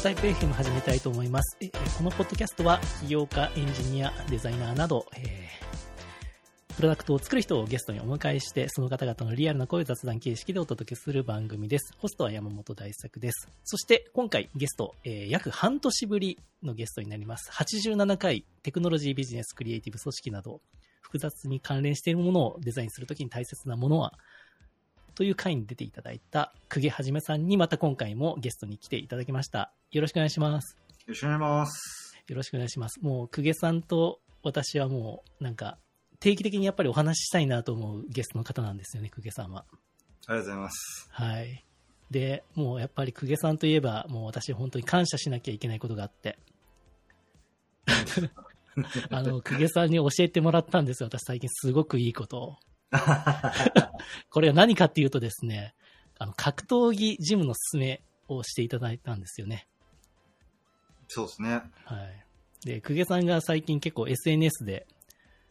[0.00, 1.58] スタイプ FM 始めたいと思います。
[1.60, 11.92] えこのポッドキャストは起業家、エンジニア、デザイナーなど、えープロダクトを作る人をゲストにお迎えして、その方々のリアルな声を雑談形式でお届けする番組です。
[11.98, 13.50] ホストは山本大作です。
[13.64, 17.50] そして今回ゲスト、えー約半年ぶりのゲストになります。
[17.52, 20.62] 87回テクノロジービジネスクリエイティブ組織など、
[21.02, 24.14] 複雑に関連しているものをデザインするときに大切なものは、
[25.14, 29.72] という回に出ていただいた久毛はじめさんにまた今回もゲストに来ていただきました。
[29.90, 30.76] よろしくお願いします。
[31.06, 32.16] よろしくお願いします。
[32.28, 33.00] よろしくお願いします。
[33.02, 35.78] もう久毛さんと私はもうなんか
[36.20, 39.64] 定期的にやっぱりお話ししたいなと思うゲストの方なんですよね、久毛さんは。
[40.26, 41.08] ありがとうございます。
[41.10, 41.64] はい。
[42.10, 46.38] で、もうやっぱり久毛さんといえば、もう私本当に感謝しなきゃいけないことがあって。
[49.10, 52.56] あの、久毛さんに教えてもらったんですよ、私最近すごくいいことを。
[54.30, 55.74] これは何かっていうとですね、
[56.18, 59.66] あの、格闘技ジムの勧めをしていただいたんですよね。
[61.08, 61.62] そうですね。
[61.84, 62.24] はい。
[62.64, 64.86] で、久毛さんが最近結構 SNS で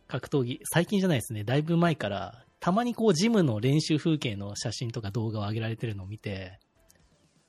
[0.07, 6.59] 格闘技、最近じゃないですね、だいぶ前から、たまにこうジムの練習風景の写真とか動画を上げられてるのを見て、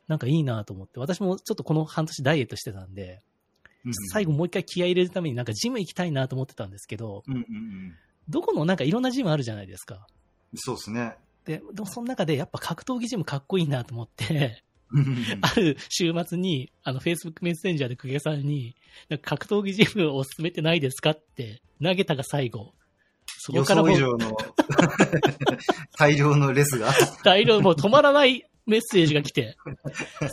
[0.07, 3.23] なんかいいなと思って、私もちょっとこの半年ダイエットしてたんで、
[4.13, 7.97] 最後もう一回気合い入れるためになんかジム行きたいなと思ってたんですけど、うんうんうん。
[8.29, 10.07] どこのなんかいろんなジムあるじゃないですか。
[10.55, 11.17] そうですね。
[11.45, 14.63] で、でもその中でやっぱ格闘技ジムかっこいいなと思って、
[15.41, 18.77] ある週末に、あの、Facebook メッセンジャーで久毛さんに、
[19.09, 22.75] なんか格闘技ジムをおすすめてないですかって投げたが最後。
[23.43, 24.37] そこ予からも以上の
[25.97, 26.93] 大量のレスが。
[27.25, 29.57] 大量もう止まらないメッセージが来て、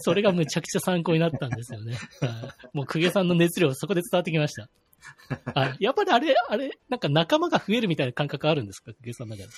[0.02, 1.94] それがむちゃくちゃ参考になったんですよね。
[1.94, 4.70] はいもう久毛さんの熱量そこで伝わってきました。
[5.54, 8.94] はいやっぱりあれ、あれ、なんか仲間が増えるみたいな感覚あるんですか？
[8.94, 9.50] 久毛さんの中で。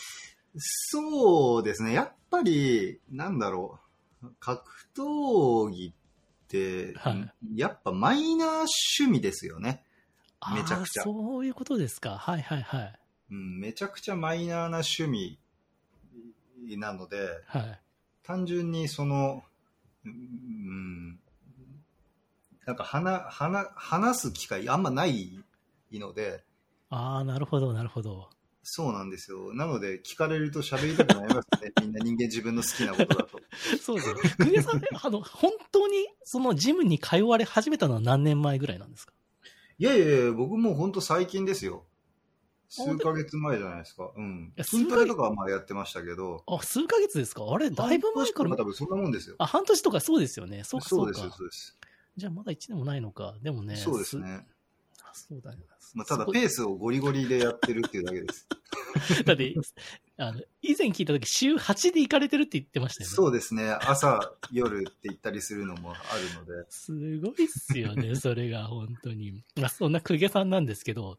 [0.55, 1.93] そうですね。
[1.93, 3.79] やっぱり、なんだろ
[4.23, 4.27] う。
[4.39, 8.67] 格闘技って、はいやっぱマイナー趣
[9.09, 9.83] 味ですよね。
[10.53, 12.17] めちゃくちゃそういうことですか。
[12.17, 12.99] はいはいはい。
[13.31, 15.39] うん、めちゃくちゃマイナーな趣味
[16.77, 17.81] なので、はい。
[18.23, 19.43] 単純にその、
[20.05, 21.08] うん、
[22.65, 25.39] なんか話、話、話す機会あんまない
[25.93, 26.43] ので、
[26.89, 28.29] ああ、なるほどなるほど。
[28.61, 29.53] そうなんですよ。
[29.53, 31.71] なので、聞かれると喋りたくなりますね。
[31.81, 33.39] みんな人間自分の好きなことだと。
[33.81, 34.15] そうですよ。
[34.37, 39.13] 久米さん、あの、本当にそのジムに通われ始めたのは何年前ぐらいなんですか？
[39.79, 41.85] いやいやいや、僕も本当最近ですよ。
[42.67, 44.11] 数ヶ月前じゃないですか。
[44.15, 44.63] うんや。
[44.63, 47.43] 筋トレとかはまあやってましたけど、あ、数ヶ月ですか？
[47.49, 48.49] あれ、だいぶ前から？
[48.49, 48.63] 半年と。
[48.63, 49.35] 多分そんなもんですよ。
[49.39, 50.63] あ、半年とかそうですよね。
[50.63, 51.19] そうかそううか。
[51.19, 51.78] そですよ、そうです。
[52.17, 53.35] じゃあまだ1年もないのか。
[53.41, 53.75] でもね。
[53.75, 54.45] そうですね。
[55.03, 55.79] あそうだよな。
[55.95, 58.47] まあ、ただペースをゴリゴリでやってるっていうだけです。
[59.25, 59.55] だって、
[60.17, 63.15] あの、以前聞いた時週8で行かれてるって言ってましたよね。
[63.15, 63.71] そうですね。
[63.81, 66.65] 朝、夜って言ったりするのもあるので。
[66.69, 69.43] すごいっすよね、それが本当に。
[69.55, 71.17] まあ、そんな公家さんなんですけど、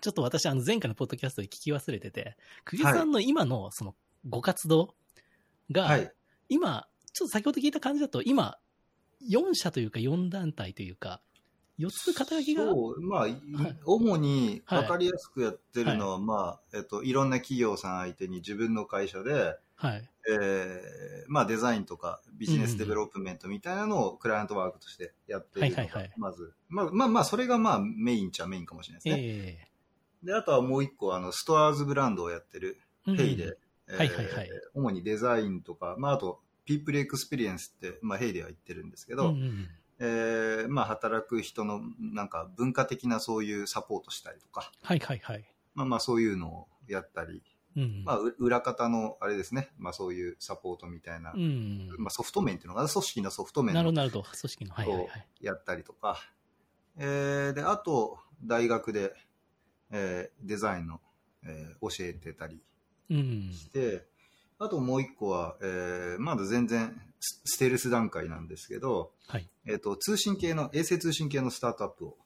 [0.00, 2.36] ちょっと私、あの、前回のポッドキャストで聞き忘れてて、
[2.68, 3.94] 公家さんの今の、その、
[4.28, 4.94] ご活動
[5.70, 6.12] が、はい。
[6.48, 8.58] 今、ちょっと先ほど聞いた感じだと、今、
[9.26, 11.20] 4社というか4団体というか、
[11.78, 13.76] 4つ肩書きが、そう、まあ、いはい。
[13.84, 14.82] 主にはい。
[14.82, 20.10] 分かりやすくやってるのは、まあ、えっと、いろんな企業さん相手に自分の会社で、はい。
[20.28, 26.12] えーまあ、デザインとか business development みたいなのを client work としてやってるのが、はいはいはい。
[26.16, 29.22] まず、まあまあまあ、それがまあメインっちゃメインかもしれないですね。
[29.62, 29.68] え
[30.22, 33.56] で、あとはもう一個、あの、 STORES ブランドをやってる、え hey で、
[34.74, 39.68] 主にデザインとか、まあ、あと、 people experience って、まあ、 hey では言ってるんですけど、うんうん
[40.00, 45.44] えーまあ、働く人の、なんか、文化的なそういうサポートしたりとか、はいはいはい。
[45.74, 47.42] まあまあ、そういうのをやったり、
[47.74, 48.02] うん。
[48.04, 51.88] まあ、う裏方の、あれですね、まあ、そういうサポートみたいな、うん。
[51.96, 54.24] まあ、ソフト面っていうのが、組織のソフト面のなるほど。
[54.24, 54.74] 組織の。
[54.74, 55.08] はい。
[55.40, 56.18] やったりとか、
[56.98, 59.14] えーで、あと、大学で、
[59.90, 61.00] えーデザインの、
[61.44, 62.60] えー教えてたり
[63.08, 63.52] うん。
[63.54, 64.06] して、
[64.58, 69.48] あともう一個は、えーまだ全然スステルス段階なんですけど、はい。
[69.66, 72.16] えっ、と、通信系の、衛星通信系のスタートアップを、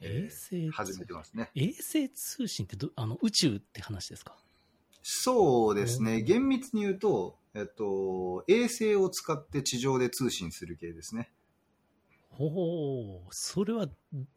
[0.00, 1.50] えー衛星始めてますね。
[1.54, 4.36] 衛星通信ってど、あの、宇宙って話ですか？
[5.02, 6.16] そうですね。
[6.16, 11.30] うん厳密に言うと、えっと、衛星を使って地上で通信する系ですね。
[12.30, 13.88] ほう、それは、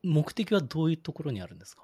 [0.04, 1.84] 目的はどういうところにあるんですか？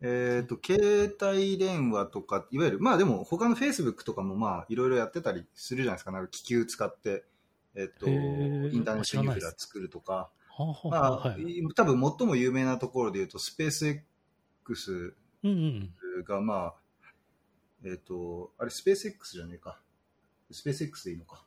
[0.00, 6.12] えっ、と、携帯電話とか、いわゆる、まあでも他の Facebook とかもまあいろいろやってたりするじゃないですか。
[6.12, 7.24] なんか気球使って、
[7.74, 10.30] えっ、ーインターネットインフラ作るとか。
[10.84, 11.62] まあ、あ、はい。
[11.74, 14.02] 多分最も有名なところで言うと、スペース
[14.64, 15.14] X
[15.44, 16.24] うんうん。
[16.24, 16.74] がまあ、
[17.84, 19.80] えっ、と、あれスペース X じゃねえか。
[20.50, 21.44] スペース X でいいのか。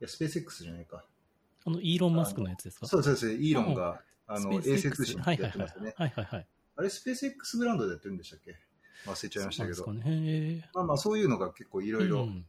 [0.00, 1.04] いや、スペース X じゃねえか。
[1.64, 2.86] あの、イーロン・マスクのやつですか？
[2.86, 3.42] そうです、そうです。
[3.42, 5.94] イーロンが、あの、衛星通信 X はいやはいはいってますよね。
[5.96, 6.46] はいはいはい。
[6.80, 8.56] あれ、スペース X ブランドでやってるんでしたっけ？
[9.06, 9.92] 忘れちゃいましたけど。
[9.92, 10.02] ね。
[10.06, 11.92] へまあまあ、そういうのが結構いえ。
[11.92, 12.44] ろいろうん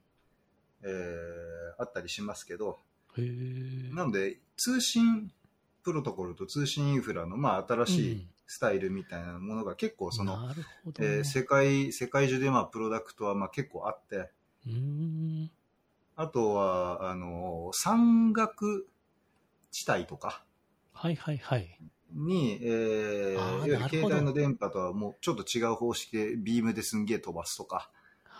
[0.84, 2.80] えーあったりしますけど。
[3.94, 5.32] なので、通信
[5.84, 11.04] プロトコルと通信インフラの、まあ、新しいスタイルみたいなものが結構、その、なるほど。
[11.04, 14.30] えー世界、世界中で、まあ、プロダクトは、まあ、結構あって。
[16.16, 18.86] あとは、あの、山岳
[19.72, 20.44] 地帯とか
[20.94, 21.80] はいはいはい。
[22.14, 27.90] に、えーいわゆる携帯の電波とはもうちょっと違う方式で、ビームですんげえ飛ばすとか、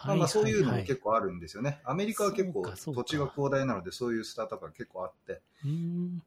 [0.06, 1.80] まあ、まあそういうのも結構あるんですよね。
[1.84, 5.42] アメリカは結構土地が広大なので、そういうスタートアップが結構あって。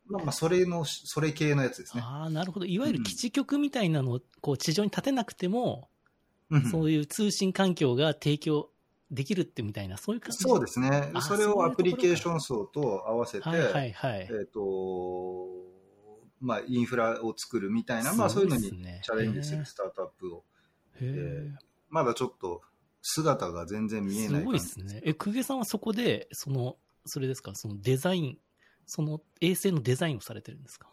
[0.07, 2.03] まあまあそれの、それ系のやつですね。
[2.05, 2.67] ああ、なるほど。
[2.67, 5.89] いわゆる基地局みたいなのを、こう、地上に立てなくても、
[6.51, 8.69] うんそういう通信環境が提供
[9.11, 10.39] できるってみたいな、そういう感じ？
[10.39, 11.23] そうですねあ。
[11.23, 14.29] それをアプリケーション層と合わせて、はいはいはい。
[14.31, 15.49] えっ、と、
[16.45, 18.63] まあ、インフラを作るみたいな、まあ、そういうのに
[19.03, 20.45] チャレンジするスタートアップを、
[21.01, 21.53] へえ。
[21.89, 22.63] まだちょっと
[23.03, 24.45] 姿が全然見えないす。
[24.45, 25.01] ごいですね。
[25.05, 26.77] え、公家さんはそこで、その、
[27.07, 28.39] それですか、そのデザイン、
[28.87, 30.89] その衛星のデザインをされてるんですか？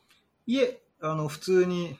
[0.47, 1.97] いえ、あの、普通に、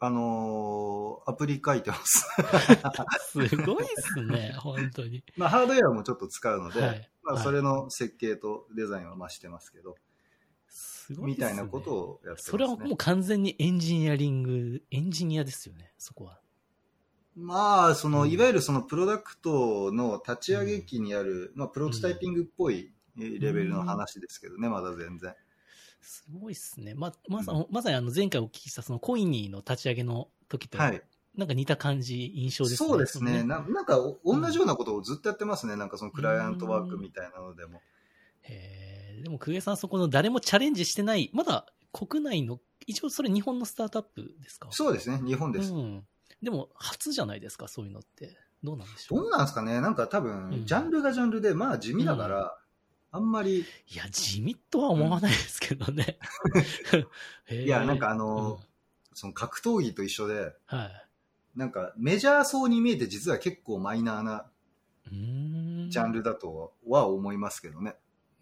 [0.00, 2.26] あのーアプリ書いてます。
[3.30, 5.22] すごいですね、本当に。
[5.36, 7.10] まあ、ハードウェアもちょっと使うので、はい。
[7.22, 7.44] まあ、はい。
[7.44, 9.96] それの設計とデザインはまあしてますけど、
[11.14, 11.36] すごいね。
[11.36, 12.50] みたいなことをやってます、ね。
[12.50, 16.38] それはもう完全にエンジニアリング、エンジニアですよね、そこは。
[17.34, 25.34] まあ、その、うんいわゆるそのプロダクトの立ち上げ期にある、まあ、プロトタイピングっぽいえーレベルの話ですけどね、まだ全然。
[26.00, 26.94] すごいですね。
[26.94, 31.02] ま、まさ、まさにあの前回お聞きしたそのコイニーの立ち上げの時と、はい。
[31.36, 32.88] なんか似た感じ、印象ですね。
[32.88, 33.42] そうですね。
[33.42, 35.76] のななんか、お同じようなことをずっとやってますね。
[35.76, 37.80] なんかそのクライアントワークみたいなのでも。
[38.42, 38.89] へえ
[39.22, 44.68] でも、久江さん、そこの誰もチャレンジしてない、まだ国内の、一応それ日本のスタートアップですか？
[44.70, 45.20] そうですね。
[45.26, 45.72] 日本です。
[45.72, 46.06] うん。
[46.42, 48.36] でも、初じゃないですか、そういうのって。
[48.62, 49.18] どうなんでしょう？
[49.20, 49.80] どうなんですかね？
[49.80, 52.58] なんか多うん分、ジャンルがジャンルで、まあ地味だから、
[53.12, 53.64] あんまり、い
[53.96, 56.18] や、地味とは思わないですけどね。
[57.50, 58.60] いや、なんかあうんの、
[59.14, 61.06] その格闘技と一緒で、はい。
[61.56, 64.46] なんかメジャーそうに見えて実は結構マイナーな
[65.10, 67.96] ジャンルだとは思いますけどね。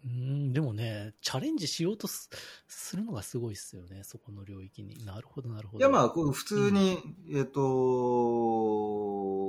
[0.05, 2.29] うん、でもね、チャレンジしようとす
[2.67, 5.05] するのがすごいですよね、そこの領域に。
[5.05, 5.79] なるほど、なるほど。
[5.79, 6.99] いやまあ、普通に、
[7.33, 7.61] えっ、と、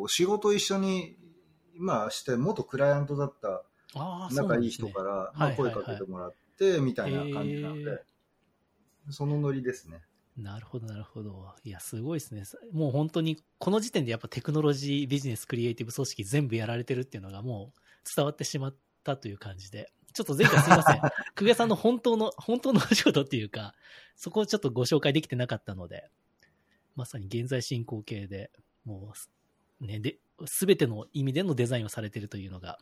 [0.09, 1.17] 仕事一緒に、
[1.77, 3.63] まあして、元クライアントだった
[4.33, 7.99] 仲いい人から、はいまあ、はいはい声かけてもらって、みたいな感じなので、へ
[9.11, 10.03] そのノリですね。
[10.37, 11.55] なるほど、なるほど。
[11.65, 12.45] いや、すごいですね。
[12.73, 17.81] もう本当に、この時点でやっぱテクノロジー、ビジネス、クリエイティブ組織全部やられてるっていうのがもう
[18.17, 19.93] 伝わってしまったという感じで。
[20.13, 21.01] ちょっと前回すいません。
[21.35, 23.75] 久我さんの本当の、本当のお仕事っていうか、
[24.17, 26.11] そこをちょっとご紹介できてなかったので、
[26.97, 28.51] まさに現在進行形で、
[28.85, 29.13] も
[29.81, 32.79] う、ね、で、すべての意味でのデザインをされているというのが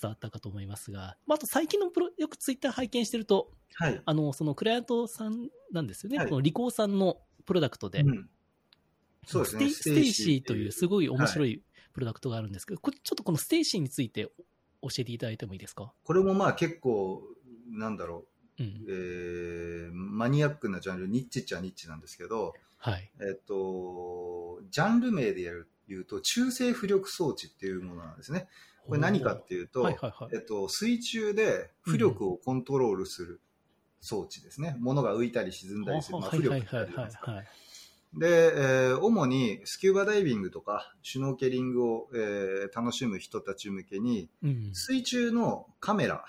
[0.00, 4.02] 伝わったかと思いますが、まあ、あと最近のプロ、よくツイッター拝見してると、はい。
[4.04, 6.18] あの、そのクライアントさんなんですよね。
[6.18, 8.28] はいこのリコーさんのプロダクトで、うん
[9.24, 9.70] そうですね。
[9.70, 11.62] ステイシーというすごい面白はいい
[11.92, 14.32] プロダクトがあるんですけど、ちょっとこのステイシーについて
[14.82, 15.92] 教えていただいてもいいですか？
[16.04, 17.22] これもまあ結構、
[17.70, 18.26] なんだろ
[18.58, 18.84] う、うん。
[18.88, 23.10] えーマニアックなジャンル、ニッチっちゃニッチなんですけど、はい。
[23.20, 28.48] えっと、ジャンル名でやる言うと、中性浮力装置っていうものなんですね。
[28.86, 29.88] これ何かっていうと、
[30.32, 33.40] えっと、水中で浮力をコントロールする
[34.00, 34.76] 装置ですね。
[34.80, 37.44] 物が浮いたり沈んだりする、まあ、はい浮力ってありますかはい。
[37.44, 37.48] で、
[38.20, 44.70] えー主にスキューバダイビングとかシュノーケリングを、えー楽しむ人たち向けに、うん。
[44.74, 46.24] 水中のカメラ、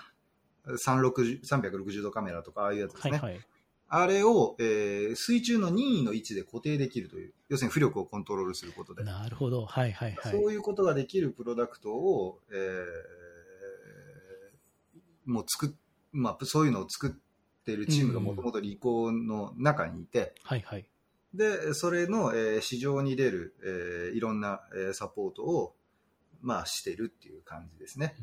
[0.68, 3.18] 360 360度カメラとかああいうやつですね。
[3.18, 3.42] はいはい。
[3.90, 9.04] あれを、えー水中の任意の位置で固定できるという、要するに浮力をコントロールすることで。
[9.04, 9.66] なるほど。
[9.66, 10.32] はいはいはい。
[10.32, 13.24] そういうことができるプロダクトを、えー
[15.26, 15.70] もう作っ、
[16.12, 17.12] まあ、そういうのを作っ
[17.64, 20.86] てるチームがもともとリコーの中にいて、はいはい。
[21.34, 25.76] で、それの、えー市場に出る、えーいろんな、えーサポートを、
[26.42, 28.16] まあ、してるっていう感じですね。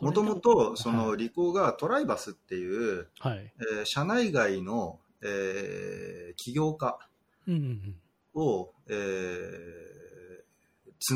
[0.00, 3.52] もともと、その、はいリコーがトライバスっていう、はい。
[3.78, 6.98] えー社内外の、えー起業家
[7.48, 8.40] うんうんうん。
[8.40, 9.68] を、えー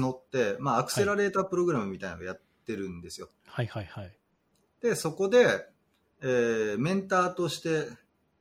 [0.00, 3.28] 募って、まあ、アクセラレータープログラムみたいなのをやってるんですよ。
[3.46, 4.16] はいはいはい。
[4.80, 5.66] で、そこで、
[6.22, 7.88] えーメンターとして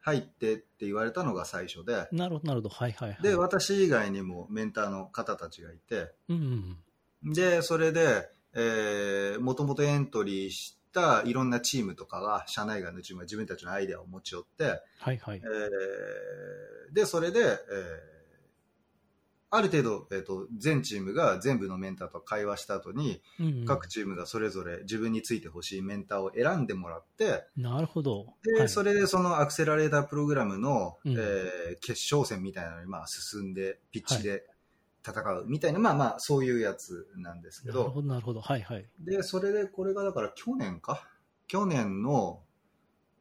[0.01, 2.69] 入ってって言われたのが最初で、なるほどなるほど。
[2.69, 3.21] はいはいはい。
[3.21, 6.77] で、私以外にもメンターの方たちがいて、うんうん
[7.25, 7.33] うん。
[7.33, 16.91] で、それで、えー、もともとエントリーしたいろんなチームとかが、社内外のチームが自分たちのアイデアを持ち寄って、はいはいえ。
[16.91, 18.11] ーで、それで、えー
[19.53, 28.33] ある程度、えっ、と、全チームが全部のメンターと会話した後に、うんうん各チームがそれぞれ自分についてほしいメンターを選んでもらって、なるほど。
[28.43, 34.45] で、はいそれでそのアクセラレータープログラムの、うんえー決勝戦みたいなのにまあ進んで、ピッチで
[35.05, 38.41] 戦うみたいな、まあまあ、そういうやつなんですけど、なるほど、なるほど。
[38.41, 38.85] はいはい。
[38.99, 41.05] で、それでこれがだから去年か？
[41.47, 42.41] 去年の、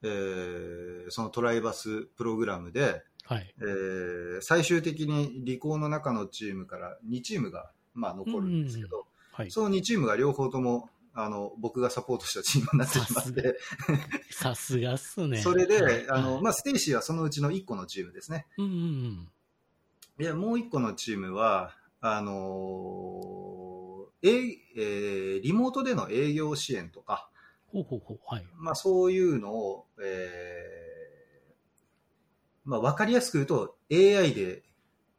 [0.02, 3.54] えーそのトライバスプログラムで、はい。
[3.60, 9.50] えー最終的に理工の中のチームから2チームが、まあ、残るんですけど、はい。
[9.50, 13.56] その2チームが両方ともあの僕がサポートしたチームになってしまって、
[14.32, 15.40] さすがっすね。
[15.42, 18.46] それで、はいあのはいまあ、ステイシーはそのうちの1個のチームですね。
[18.58, 19.28] うんうんうん。
[20.18, 24.28] いや、もう1個のチームは、あのーえ
[24.76, 27.30] えーリモートでの営業支援とか、
[27.68, 28.18] ほうほうほう。
[28.26, 28.46] はい。
[28.56, 30.89] まあ、そういうのを、えー
[32.70, 34.62] まあ、わかりやすく言うと AI で、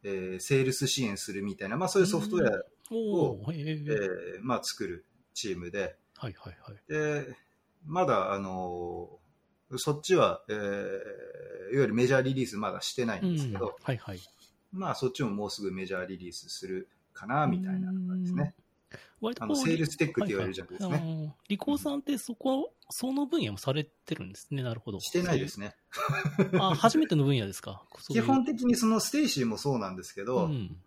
[0.03, 6.75] えーセールス支援するみたいな、まあ、そういうソフトウェア、おお、へええーまあ、作るチームで、はいはいはい。
[6.87, 7.35] で
[7.85, 10.55] まだ、あのーそっちは、えー
[11.73, 14.19] いわゆるメジャーリリースまだしてないんですけど、うんはいはい。
[14.71, 18.53] まあ、そっちももうすぐメジャーリリースするかな、みたいな感じですね。
[19.19, 20.95] 割とあのセールステックって言われるじゃないですね。
[20.95, 24.63] はいはいリコーさんってそこ、その分野もされてるんですね。
[24.63, 24.99] なるほど。
[24.99, 25.75] してないですね。
[26.59, 27.83] あ、 初めての分野ですか？
[28.09, 30.77] 基本的にそのステイシーもそうなんですけど、うん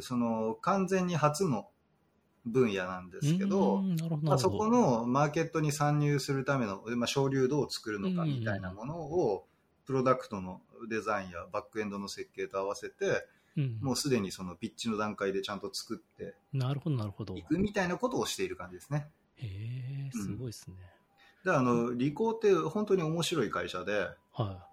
[0.00, 1.68] その完全に初の
[2.44, 4.38] 分野なんですけど、どまあ。
[4.38, 9.46] そこのマーケットに参入するための、まあ、商流どう作るのかみたいなものを、
[9.84, 13.26] プロダクトのデザインやバックエンドの設計と合わせて、
[13.56, 17.34] うんもうすでにそのピッチの段階でちゃんと作ってなるほどなるほど。
[17.34, 19.08] へいくみたいなことをしている感じですね。
[19.38, 20.76] え、すごいですね。
[21.44, 24.66] で、あの、リコーって本当に面白い会社で、は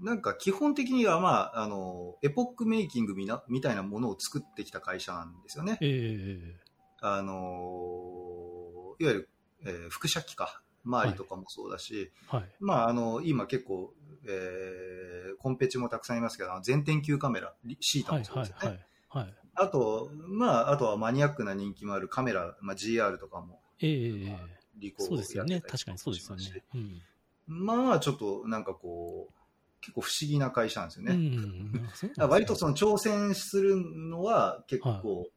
[0.00, 5.76] なんか基本的にはまあ、あの、エポックメイキングみなみたいなものを作ってきた会社なんですよねい。。
[5.80, 6.72] ええ
[7.04, 9.28] あのいわゆる、
[9.64, 12.48] えー輻射機か周りとかもそうだし、はい。
[12.60, 13.92] まあ、あの今結構、
[14.26, 15.02] えー
[15.38, 19.24] コンペチもたくさんいますけど全天球カメラリシータはいもそうですよね、はいはい。
[19.24, 19.34] はい。
[19.54, 24.36] あと、まあ、あとはマニアックな人気もあるカメラ、まあ、GR とかもええ
[24.78, 25.54] リコーそうですよね。
[25.54, 26.62] やってたり確かにそうですよしますしね。
[26.74, 27.02] うん。
[27.46, 31.88] まあちょっとなんかこう結構不思議な会社なんですよね、うん
[32.30, 35.28] 割とその挑戦するのは結構、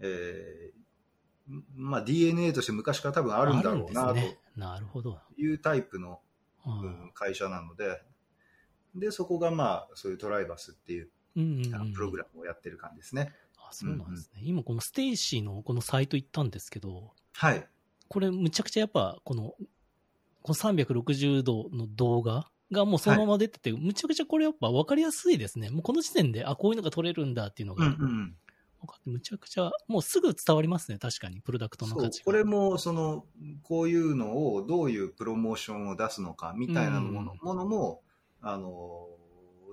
[0.00, 4.20] えーまあ、DNA として昔から多分あるんだろうなと
[4.56, 5.18] なるほど。
[5.36, 6.20] いうタイプの、
[7.14, 8.02] 会社なので
[8.94, 11.92] でそこがまあそういうトライバスっていううんうんうん。
[11.92, 14.40] プログラムをやってる感じですね、あ、そうなんですね。
[14.44, 17.66] 今このステイシーのこのサイト行ったんですけど、はい。
[18.08, 19.54] これむちゃくちゃやっぱこの、
[20.42, 25.70] この360度の動画がもうそのまま出てて、むちゃくちゃこれやっぱ分かりやすいですね。
[25.70, 27.86] もうこの時点で、あ、こういうのが撮れるんだっていうのが。
[27.86, 28.02] うんうん。
[28.02, 28.36] うん
[28.80, 30.98] 分かって、むちゃくちゃ、もうすぐ伝わりますね。
[30.98, 32.24] 確かに、プロダクトの価値が。
[32.24, 33.26] これもその
[33.62, 38.02] こういうのをどういうプロモーションを出すのかみたいなもの,、ものも
[38.42, 39.08] あの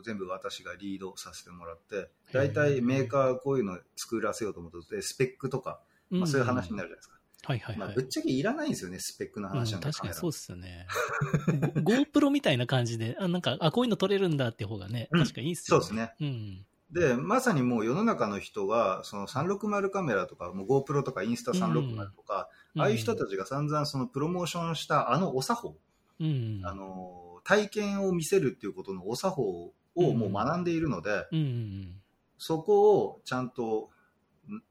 [0.04, 7.78] 全部私がリードさせてもらって大体メーカーこういうの作らせようと思うとでスペックとか、まあ、そういう話になるじゃないですか、はいはいはい。
[7.78, 10.88] まあ、ぶっちゃけいらないんですよねスペックの話なんて、うん確かにそううですよね。
[11.84, 16.14] ゴ GoPro みたいな感じで、あ、なんか、あ、こういうの撮れるんだって方がね、うん確かにいいっすよそうですね。
[16.20, 16.66] うん。
[16.92, 25.78] でまさにもう世の中の人がその360カメラとかもう GoPro とかインスタ360とか、ああいう人たちが散々そのプロモーションしたあのお作法、
[26.20, 26.62] うん。
[26.64, 32.02] あの体験を見せるっていうことのお作法をもう学んでいるので、うんうん
[32.40, 33.90] そこをちゃんと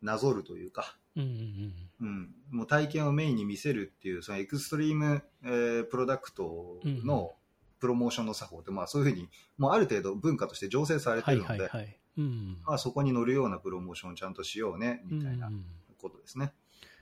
[0.00, 1.22] なぞるというか、うん。
[1.22, 7.32] うんうんうん、もう体験をメインに見せるっていうそのエクストリーム、えープロダクトの
[7.80, 9.28] プロモーションの作法って、まあ、そういうふうに
[9.58, 11.98] もうある程度文化として醸成されてはいるので、はいはい。
[12.18, 12.58] うん。
[12.64, 15.64] まあ、そこに乗るようなプロモーションをちゃんとしようねみたいなうんうん
[15.98, 16.52] ことですね。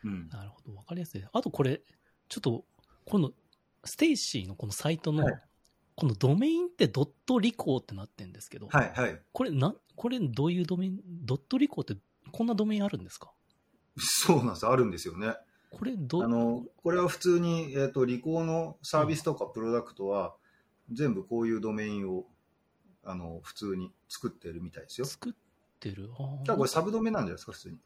[0.02, 1.25] うんなるほど、わかりやすい。
[1.31, 1.83] あとこれ、
[2.28, 2.64] ちょっと、
[3.04, 3.33] この、
[3.85, 5.43] ステイシーのこのサイトの、はい
[5.96, 9.20] このドメインってドットリコーってなってるんですけど、はいはい。
[9.32, 12.00] これな、これどういうドメイン、ドットリコーって
[12.32, 13.30] こんなドメインあるんですか？
[13.96, 15.34] そうなんですあるんですよね。
[15.70, 20.34] これど、あのこれは普通に、えー、とリコーのサービスとかプロダクトは、
[20.92, 22.26] 全部こういうドメインを
[23.04, 25.06] あの普通に作ってるみたいですよ。
[25.06, 25.32] 作っ
[25.78, 26.10] てる？
[26.18, 27.78] あーだからこれサブドメなんじゃないですか、普通に。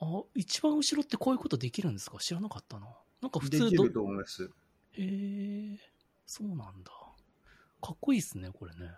[0.00, 2.18] あ、一番後ろってこういうことできるんですか？
[2.18, 2.86] 知らなかったな。
[3.20, 4.50] なんか普通どできると思います。
[4.92, 5.78] へえ、
[6.30, 6.92] そうなんだ。
[7.82, 8.92] かっこいいっすね、これね。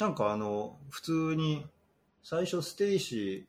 [0.00, 1.64] なんかあの、普通に、
[2.24, 3.46] 最初ステイシ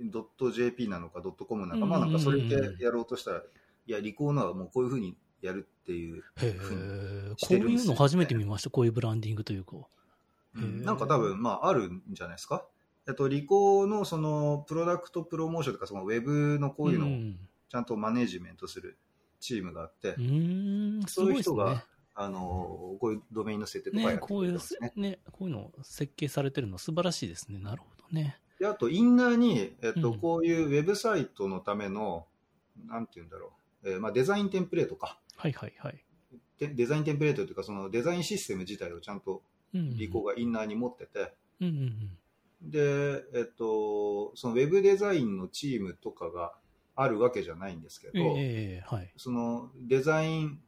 [0.00, 3.42] ー .jp なのか .com なのか、まあなんかそれでやろうとしたら、
[3.86, 6.16] いや、リコーのはもうこういうふうにやるっていう。
[6.16, 6.52] うえ、
[7.30, 8.70] こうしてるんですよいうの初めて見ました。
[8.70, 9.76] こういうブランディングというか。
[10.56, 12.66] へーなんか多分、まあ、あるんじゃないですか？
[13.06, 17.38] えっと、リコーのそのプロダクトプロモーションとか、そのウェブのこういうのをん
[17.68, 18.98] ちゃんとマネジメントする
[19.38, 21.84] チームがあって、うーん、すそういう人が。
[22.20, 24.92] あの、こういうドメインの設定とかやね、ってくこういうね。
[24.96, 27.60] ね、こういうの設計されてるの素晴らしいですね。
[27.60, 28.40] なるほどね。
[28.58, 32.26] であと、インナーに、えっと、うんこういうウェブサイトのための、
[32.88, 33.52] なんて言うんだろ
[33.84, 35.20] う、えーまあ、デザインテンプレートか。
[35.36, 36.04] はいはいはい。
[36.58, 39.96] でデザインテンプレートというか、そのデザインシステム自体をちゃんとうん。
[39.96, 41.74] リコがインナーに持ってて、うんうん
[42.62, 42.70] うん。
[42.70, 46.52] で、えっと、そのウェブデザインのチームとかが
[46.96, 49.12] あるわけじゃないんですけど、ええはい。
[49.16, 50.58] そのデザイン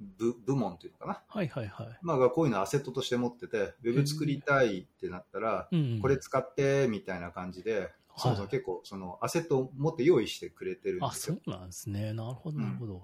[0.00, 1.98] 部部門っていうのかな、はいはいはい。
[2.02, 6.00] まあ、がこういうのをアセットとして持ってて、ウェブ作りたいってなったら、うんうん。
[6.00, 11.38] これ使ってみたいな感じで、そもそも結構そのアセットを持って用意してくれてるんあ、ですよ。
[11.44, 12.12] そうなんですね。
[12.12, 13.02] なるほどなるほど。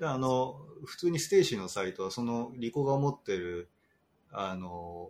[0.00, 3.70] であの普通にステーシーのサイトは、そのリコが持ってる
[4.32, 5.08] あの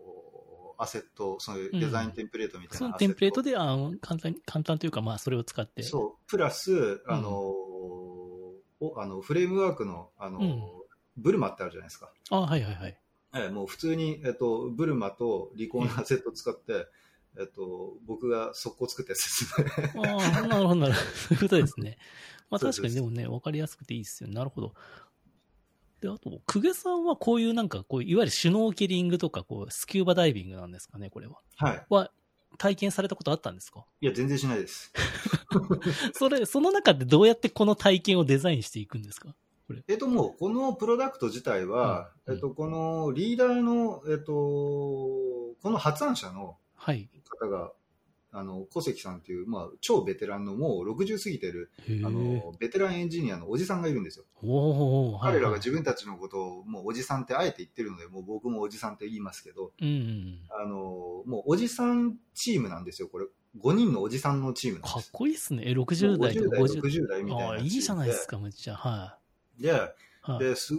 [0.79, 5.83] アセット、そのデザインテンプレートみたいそなアセット、のテンプレートで、あの、簡単に、簡単というか、まあ、それを使って。
[5.83, 7.31] そう、プラス、あの、
[8.81, 10.63] おあのフレームワークの、あの、うん
[11.17, 12.11] ブルマってあるじゃないですか。
[12.31, 12.99] あ、はいはいはい。
[13.37, 16.87] ええもう普通に、えっと、ブルマとリコーのアセット使って、
[17.39, 19.93] えっと、僕が速攻作ったやつですね。
[20.09, 21.07] ああ、なるほどなるほど。
[21.17, 21.99] そういうことですね。
[22.51, 24.35] まあ確かにでもね、わかりやすくていいですよね。
[24.35, 24.75] なるほど。
[26.01, 31.41] で、あと、久下さんはこういうなんか、こう、いわゆるシュノーケリングとか、こう、スキューバダイビングなんですかね、これは。
[31.57, 31.87] はい。
[31.89, 32.11] は、
[32.59, 33.85] 体験されたことあったんですか？
[34.01, 34.93] いや、全然しないです。
[36.15, 39.35] それ、その中でどうやってこの体験をデザインしていくんですか？
[39.89, 47.09] えっと、もう、このプロダクト自体は、うんえっと、このリーダーの、えっと、この発案者のはい。
[47.41, 47.73] 方が、
[48.37, 51.71] あの、小関さんっていう、まあ、超ベテランの、もう60過ぎてる。
[52.05, 54.25] あの、ベテランエンジニアのおじさんがいるんですよ。
[54.43, 55.59] おお、はい、彼らがはい。
[55.61, 60.39] 自分たちのことを、もうおじさんってあえて言ってるので、もう僕もおじさんって言いますけど、うんうん。
[60.51, 63.27] あの、もうおじさんチームなんですよ、これ。
[63.61, 65.13] 5人のおじさんのチームなんかっです。
[65.13, 65.63] こいいっすね。
[65.67, 68.75] え60代とか50代、50 60代みたいなああ、いいじゃないですか、むっちゃ。
[68.75, 69.19] は
[69.59, 69.71] で。
[69.71, 69.73] い。
[70.23, 70.39] はい。
[70.39, 70.75] です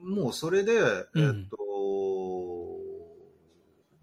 [0.00, 0.72] もうそれで、
[1.16, 1.56] えうんっと、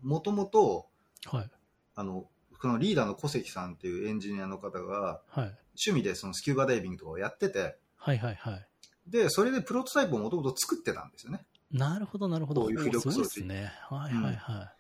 [0.02, 0.88] もともと、
[1.26, 1.52] はい。
[1.96, 2.28] あの、
[2.60, 5.56] このリーダーの小関さんっていうエンジニアの方が、はい。
[5.76, 8.68] 趣味でそのスキューバダイビングとかをやってて、はいはいはい。
[9.08, 11.46] で、それでプロトタイプをもともと作ってたんですよね。
[11.72, 12.62] なるほど、なるほど。
[12.62, 13.72] こういう浮力装置おすごいですね。
[13.90, 14.74] はいはいは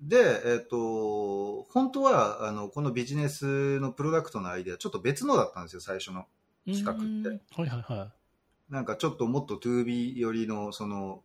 [0.00, 6.26] で、えっ、と、本当は、あの、このビジネスのプロダクトのアイデア、ちょっと別のだったんですよ、最初の。
[6.66, 6.84] い。
[6.84, 8.12] 企画ってうーんはいはいは
[8.70, 11.22] なんかちょっともっと 2B 寄りの、その、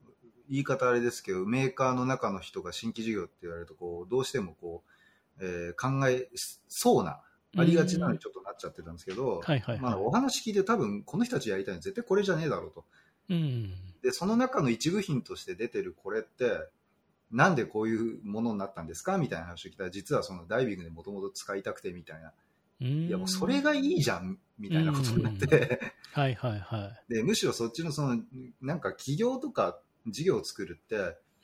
[0.49, 4.83] 言い方あれですけど、メーカーの中の人が新規事業って言われると、こう、どうしてもこ
[5.39, 6.29] う、えー考え
[6.67, 7.21] そうな、
[7.55, 7.59] い。
[7.61, 9.41] ありがちなのうんにちょっとなっちゃってたんですけど、
[9.81, 12.85] まあ、おは話聞いて多分この人たちやりたいの絶対これじゃねえだろうと。
[13.29, 13.33] い。
[13.33, 13.73] うん。
[14.01, 16.67] で、その中の一部品として出てるこれって、
[17.31, 22.31] なんでこういうものになったんですかみたいな話を聞いたら、実はそのダイビングでもともと使いたくてみたいな。
[22.79, 25.79] いいやもうそれがいいじゃんみたいなことになって、
[26.11, 28.21] はいはいはで、むしろそっちのその、
[28.61, 30.95] なんか企業とか事業を作るって、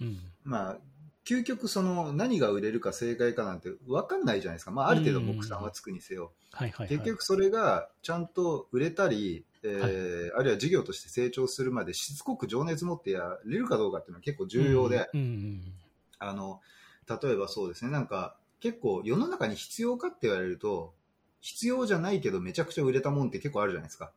[0.03, 0.05] い。
[0.05, 0.19] うん。
[0.43, 0.77] まあ、
[1.25, 4.71] 究極その何が売れるか正解かなんて分かんないじゃないですか。
[4.71, 6.31] まあ、ある程度目算はつくにせよ。
[6.51, 6.97] はいはいはい。
[6.97, 15.73] 結局それがちゃんと売れたり、えーあるいは事業として成長するまでしつこく情熱持ってやれるかどうかっていうのは結構重要で、うんうん
[16.19, 16.61] あの、
[17.07, 20.93] 例えばそうですね、なんか結構世の中に必要かって言われると、
[21.41, 24.11] 必要じゃないけどめちゃくちゃ売れたもんって結構あるじゃないですか。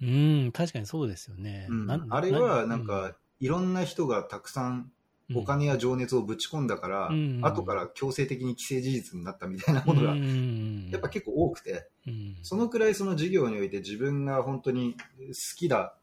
[0.00, 0.08] うん。
[0.08, 1.66] うん、確かにそうですよね。
[1.70, 1.86] うん。
[1.86, 4.92] なあれはなんか、いろんな人がたくさん
[5.30, 5.38] うん。
[5.38, 10.88] お金や情熱をぶち込んだから、うん後から強制的に既成事実になったみたいなものがうん。
[10.90, 12.38] やっぱ結構多くて、うん。
[12.42, 15.94] そのくらいその事業において自分が本当に好きだ、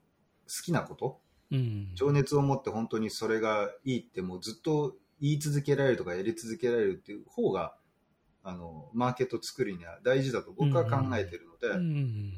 [0.47, 1.19] 好きなこと、
[1.51, 1.91] うん。
[1.95, 7.73] 情熱を持って本当にそれがいいってもうずっと言い続けられるとかやり続けられるっていう方が、
[8.49, 12.33] あの、マーケット作るには大事だと僕は考えてるので、うん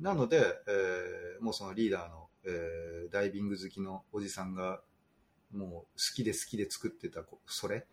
[0.00, 0.38] なので、
[0.68, 4.80] えーもうそのリーダーの、えーダイビング好きのおじさんが、
[5.52, 7.86] もう好きで好きで作ってたこそれ？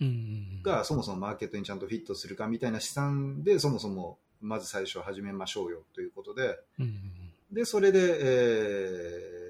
[0.00, 7.00] うんがそもそもマーケットにちゃんとフィットするかみたいな試算でそもそもまず最初始めましょうよということで、うん。
[7.52, 9.42] で、それで、えー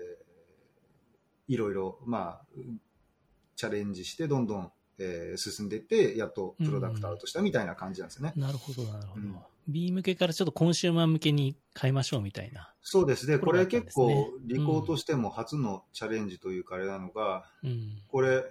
[1.49, 2.47] いろいろ、まあ、
[3.57, 8.33] チャレンジしてどんどん、えー進んでいって、やっとプロダクトアウトしたみたいな感じなんですよね。
[8.37, 9.23] なるほどなるほど。
[9.23, 9.37] うん。
[9.69, 12.73] B 向けからちょっとコンシューマー向けに変えましょうみたいな。
[12.83, 13.39] そうですね。
[13.39, 17.99] これ結構そうだったん、ですねリコーとしても初のチャレンジというかあれなのが、うん。
[18.09, 18.45] これ、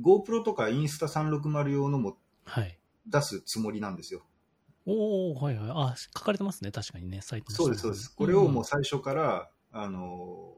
[0.00, 2.78] GoPro とかインスタ360用のもはい。
[3.06, 4.22] 出すつもりなんですよ。
[4.86, 5.70] おおはいはい。
[5.70, 6.70] あ書かれてますね。
[6.70, 7.20] 確かにね。
[7.20, 8.14] サイトそうです、そうです。
[8.14, 10.54] これをもう最初から、あの、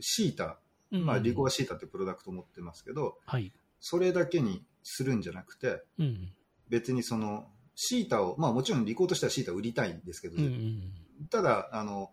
[0.00, 0.58] シータ、
[0.90, 1.06] うん。
[1.06, 3.52] まあ、リコアシータってプロダクトを持ってますけど、はい。
[3.82, 6.32] それだけにするんじゃなくて、うん。
[6.68, 10.92] 別にその、シータを、まあもちろんリコーとしてはシータ売りたいんですけど、うんうん。
[11.28, 12.10] ただ、あの、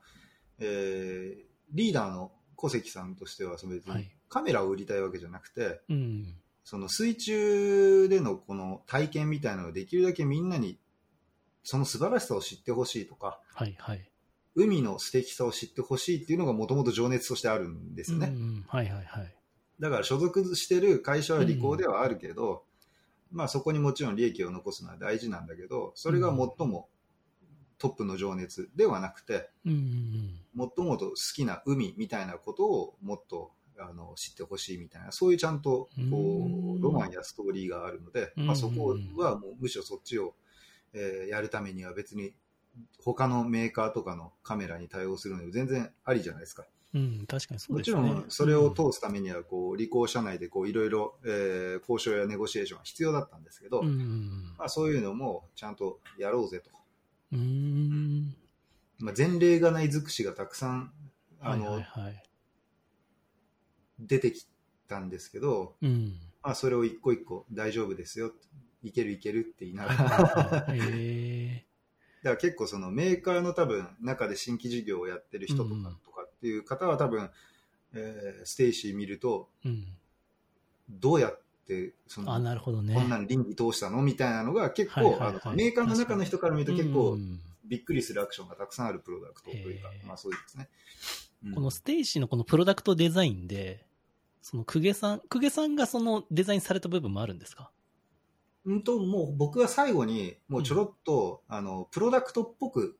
[0.60, 4.12] えーリーダーの小関さんとしては、その別にはい。
[4.28, 6.36] カメラを売りたいわけじゃなくて、うん。
[6.64, 10.80] その水中でのこの体験みたいなのをできるだけみんなに
[11.64, 14.10] その素晴らしさを知ってほしいとか、はいはい。
[14.56, 18.28] 海の素敵さを知ってほしいっていうのがもともと情熱としてあるんですよね。
[18.28, 18.66] うんうん。
[18.68, 19.36] はいはいはい。
[19.80, 22.64] だから所属してる会社は利口ではあるけど、
[23.32, 26.90] まあそこにもちろん利益を残すのは大事なんだけど、それが最も
[27.78, 40.34] トップの情熱ではなくて、うんうんもっともっと好きな海みたいなことをもっとあの知ってほしいみたいな、そういうちゃんとこうんうロマンやストーリーがあるので、うんまあ、そこはもうむしろそっちを、
[40.94, 42.34] えーやるためには別に
[43.04, 46.66] 他のメーカーとかのカメラに対応するので全然ありじゃないですか。
[46.94, 47.02] うん。
[47.02, 48.10] うん、確かにそうもちですね。
[48.10, 56.72] ろんそれを通すためにはこう利口社内でこういろいろえー交渉やネゴシエーションが必要だったんですけど、うんうんまあ、そういうのもちゃんとやろうぜと。
[57.34, 57.40] うん。
[57.40, 58.36] うん。
[59.00, 60.92] まあ、前例がない尽くしがたくさん
[61.42, 62.24] あの、はいはいはい。
[64.00, 64.48] 出てき
[64.88, 66.16] たんですけど、うん。
[66.42, 68.34] まあ、それを一個一個大丈夫ですよ、
[68.84, 71.66] いけるいけるって言いながら、へえ。
[72.24, 75.98] だから結構そのメーカーの多分中で新規事業をやってる人とか
[76.40, 77.30] っていう方は多分、
[77.94, 79.86] えーステイシー見ると、うん。
[80.90, 82.96] どうやってそのあ、なるほどね。
[82.96, 90.70] こんなの倫理通したのみたいなのが結構、あのメーカーの中の人から見ると結う構んびっくりするアクションがたくさんあるプロダクトというかまあそうですね。
[91.46, 91.54] うん。
[91.56, 93.86] このステイシーのこのプロダクトデザインで、
[94.42, 97.72] その公家さん、公家さんがそのデザインされた部分もあるんですか？
[98.66, 102.99] うんと、もう僕は最後に、もうちょろっと、あの、プロダクトっぽく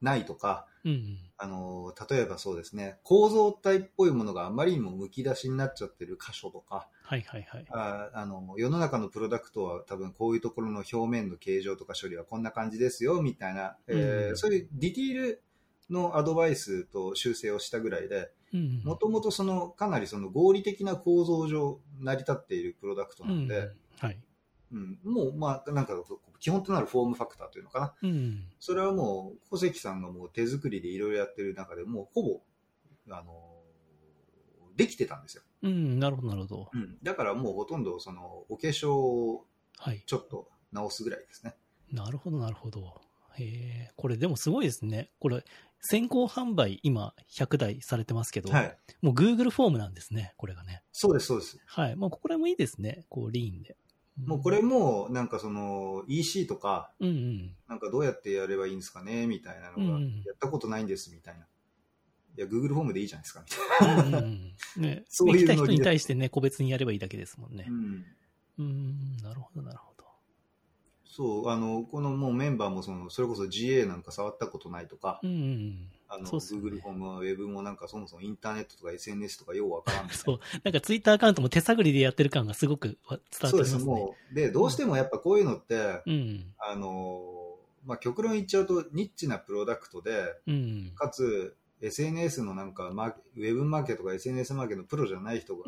[0.00, 1.18] ないとか、うんうん。
[1.36, 7.66] あの、例えばそうですね、構造体っぽいものがあまりにもむき出しになっちゃってる箇所とか、はいはいはい。
[7.70, 15.42] ああの、世の中のプロダクトは多分こういうところの表面の形状とか処理はこんな感じですよ、みたいな、えーうんそういうディティール
[15.90, 24.18] のアドバイスと修正をしたぐらいで、うんもともとその、かなりその合理的な構造上成り立っているプロダクトなんで、うんはい。
[24.72, 25.94] うん、もう、まあ、なんか、
[26.40, 27.94] 基本となるフォームファクターというのかな。
[28.02, 28.44] うん。
[28.58, 32.40] それはもう、小関さんがもう手作りでいろいろやってる中でもう、ほぼ、
[33.10, 33.62] あの、
[34.76, 35.42] できてたんですよ。
[35.62, 36.70] うん、なるほどなるほど。
[36.72, 36.98] うん。
[37.02, 39.46] だからもうほとんど、その、お化粧を
[39.78, 40.02] はい。
[40.06, 41.54] ちょっと直すぐらいですね。
[41.92, 43.00] なるほどなるほど。
[43.36, 43.44] へ
[43.88, 45.10] え、これでもすごいですね。
[45.20, 45.44] これ、
[45.80, 48.78] 先行販売今100台されてますけど、はい。
[49.00, 50.82] もう Google フォームなんですね、これがね。
[50.92, 51.58] そうです、そうです。
[51.66, 51.96] はい。
[51.96, 53.04] もうここら辺もいいですね。
[53.08, 53.76] こう、リーンで。
[54.26, 57.56] もうこれも、なんかその、EC とか、うんうん。
[57.68, 61.46] なんかどうやってやればいいんですかね、みたいなのが、うんやったことないんです、みたいな。
[62.36, 64.18] いや、Google フォームでいいじゃないですか、みたいな。
[64.18, 67.72] うんうんうんね、 そういうノリで来た人に対してね、個別にやればいいだけですもんねう。
[67.72, 68.04] ん。
[68.58, 70.04] うん、なるほど、なるほど。
[71.04, 80.40] そう、あの、このもうメンバーもその、それこそ GA なんか触ったことないとか、うんうんあの、ね Google フォームは Web もなんかそもそもインターネットとか SNS とかようわからん そう。
[80.64, 83.78] なんかツイッターアカウントも手探りでやってる感がすごくわ伝わってそうです。
[83.78, 84.34] もう。
[84.34, 86.54] で、どうしてもやっぱこういうのって、うん。
[86.58, 90.92] あの、まあ、極論言っちゃうとニッチなプロダクトで、うん。
[90.96, 95.64] かつ SNS のなんかウェブマーケとか SNS マーケのプロじゃない人が。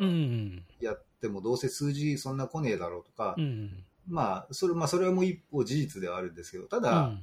[0.79, 3.83] やってもどうせ数字そんな来ねえだろうとか、うん。
[4.07, 7.21] まあ、それ、まあ、それはもう一方事実ではあるんですけど、たうだ、ん。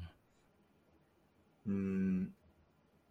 [1.66, 2.34] うーん、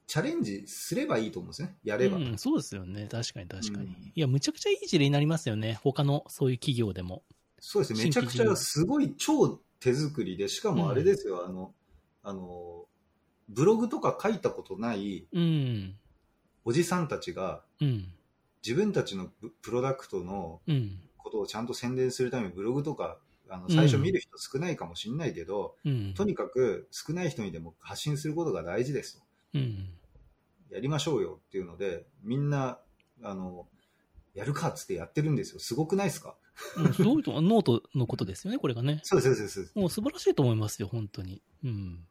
[0.07, 1.75] チャレンジすればいいと思うんですね。
[1.83, 2.17] やれば。
[2.17, 3.09] うん、そうですよね。
[3.11, 3.87] 確かに確かに。
[3.87, 5.79] うんいや、むちゃくちゃいい事例になりますよね。
[5.83, 7.23] 他のそういう企業でも。
[7.59, 8.05] そうですね。
[8.05, 11.73] めちゃくちゃすごい超手作りで、しかもあれですよ、あの、
[12.23, 12.85] あの、
[13.49, 15.95] ブログとか書いたことないうん。
[16.63, 18.13] おじさんたちがうん。
[18.65, 20.99] 自分たちのププロダクトのうん。
[21.17, 23.17] ことをちゃんと宣伝するためにブログとか、
[23.49, 26.13] あの、最初見る人少ないかもしれないけど、うん。
[26.13, 29.26] とにかく少ない人にでも発信することが大事ですと。
[29.53, 29.89] うん。
[30.69, 32.79] やりましょうよっていうので、みんな、
[33.23, 33.67] あの、
[34.33, 35.59] やるかっつってやってるんですよ。
[35.59, 36.35] すごくないですか？
[36.77, 38.99] うんすごいと、ノートのことですよね、これがね。
[39.03, 39.79] そうです、そうです。
[39.79, 41.41] もう素晴らしいと思いますよ、本当に。
[41.63, 42.07] うん。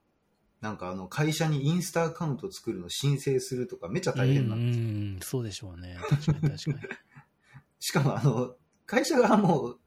[0.60, 4.84] なんかあの、会社にインスタアカウント作るの申請するとかめっちゃ大変なんですよ。
[4.84, 5.96] うんうん、そうでしょうね。
[6.08, 6.56] 確かに確かに。
[7.78, 9.80] しかもあの、会社がもう、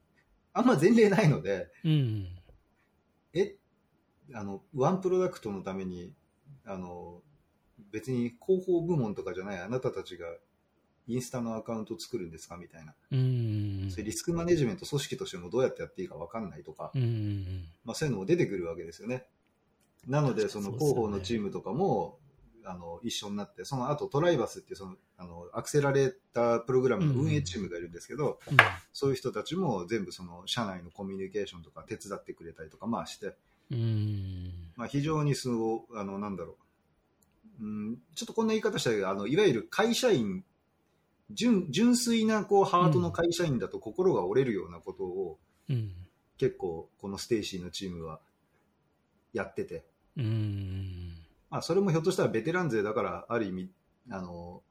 [0.52, 2.28] あんま前例ないので、うん。
[3.34, 3.56] え、
[4.34, 6.12] あの、ワンプロダクトのために、
[6.64, 7.22] あの、
[7.92, 10.26] 別に広報部門とかじゃないあなたたちが
[11.06, 12.94] インスタのアカウント作るんですかみたいな。
[13.10, 13.90] うん。
[13.90, 17.64] それリスクマネジメント組織としてもどうやってやっていいか分かんないとか、うん。
[17.84, 19.26] まあそういうのも出てくるわけですよね。
[20.06, 22.18] なので、その広報のチームとかも、
[22.64, 28.56] あの一緒になって、その後トライバスっていうそのあのアクセラレータープログラムの運営チームがいるんですけど、うん
[28.92, 33.34] そういう人たちも全部その社内のコミュニケーションとか手伝ってくれたりとかまあして、
[33.70, 34.72] うん。
[34.76, 36.56] まあ、非常にそう、あの、なんだろう。
[37.60, 40.44] うん、ちょっとこんな言い方したけど、あの、いわゆる会社員、
[41.30, 45.92] 純純粋なこうハートの会社員だと心が折れるようなことを、うん。
[46.38, 48.18] 結構このステイシーのチームは
[49.34, 49.84] やってて、
[50.16, 51.14] うん。
[51.50, 53.70] まあ、それもひょっとしたらベテラン勢だから、ある意味、
[54.10, 54.62] あの、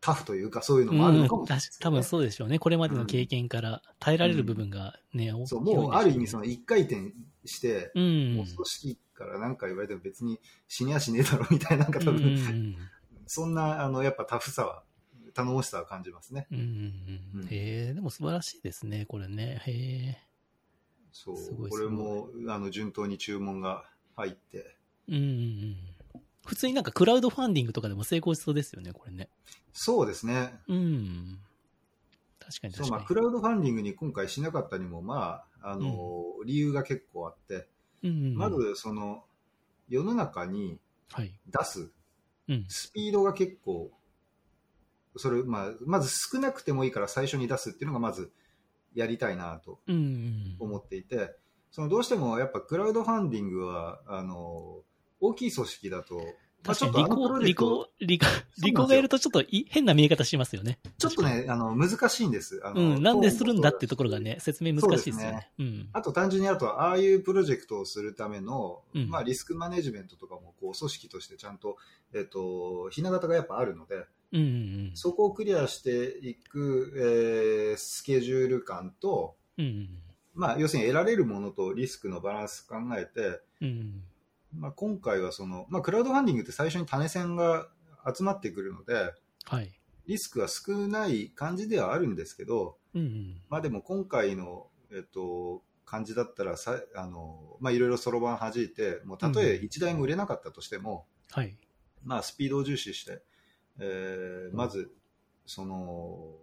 [0.00, 2.58] タフというかそういうのもあるのかもしれないです多分そうでしょうね。
[2.58, 7.12] これまでの経験から耐えられる部分がね、大きいそう、もうある意味その一回転
[7.44, 8.34] して、うん。
[8.34, 12.76] もう組織から何か言われても別に死にやしねえだろみたいな、なんか多分、うんうん
[13.26, 14.82] そんな、あの、やっぱタフさは、
[15.32, 16.46] 頼もしさは感じますね。
[16.50, 19.62] うんうんうんうんへえ、でも素晴らしいですね、これね。
[19.64, 20.18] へえ。
[21.12, 21.68] そう。
[21.70, 23.84] これも、あの、順当に注文が
[24.16, 24.76] 入って。
[25.08, 25.76] うんうんうん。
[26.44, 29.30] 普通になんかクラウドファンディングとかでも成功しそうですよね、これね。
[29.72, 30.58] そうですね。
[30.68, 31.38] うん。
[32.38, 32.90] 確かにそう、確かに。
[32.90, 37.66] まあ、クラウドファンディングに今回しなかったにも、まあ、あの、理由が結構あって、うんうんうん
[38.10, 39.24] まず、その、
[39.88, 40.78] 世の中に
[41.10, 41.34] はい。
[41.46, 41.90] 出す
[42.48, 42.64] うん。
[42.68, 43.90] スピードが結構、
[45.16, 48.32] それ、まあ、まず少なくてもいいから最初に出すっていうのがまず
[48.94, 49.80] やりたいなと。
[50.58, 51.36] 思っていて、
[51.70, 54.80] そのどうしてもやっぱクラウドファンディングは、あの、
[55.20, 56.24] 大きい組織だと、まあ
[56.62, 58.26] 確かに、リコ、リコ、リコ、
[58.62, 60.78] リコがいるとちょっとい変な見え方しますよね。
[60.98, 62.62] ちょっとね、あの、難しいんです。
[62.74, 63.02] うん。
[63.02, 65.50] なんでするんだっていうところがね、説明難しいですよね。
[65.58, 65.88] うん。
[65.92, 71.76] あと単純にあと、ああいうプロジェクトをするための、うんまあリスクマネジメントとかも、こう、組織としてちゃんと、
[72.14, 79.64] えっ、と、ひな形がやっぱあるので、うんうんそこをクリアしていく、えースケジュール感と、うん。
[79.64, 79.88] うん
[80.34, 83.68] まあ要するに得られるものとリスクのバランス考えて、うん。
[83.68, 84.02] うん。
[84.56, 87.68] まあ今回はその、まあクラウドファンディングって最初に種銭が
[88.14, 89.12] 集まってくるので、
[89.44, 89.72] はい。
[90.06, 93.40] リスクは少ない感じではあるんですけど、うんうん。
[93.48, 101.56] まあでも今回の、えっと、感じだったらさ、あの、まあいろいろそろばん弾いて、もうたとえ1台も売れなかったとしても、はい。
[102.04, 103.22] まあスピードを重視して、
[103.78, 104.92] えーまず、
[105.46, 106.36] その、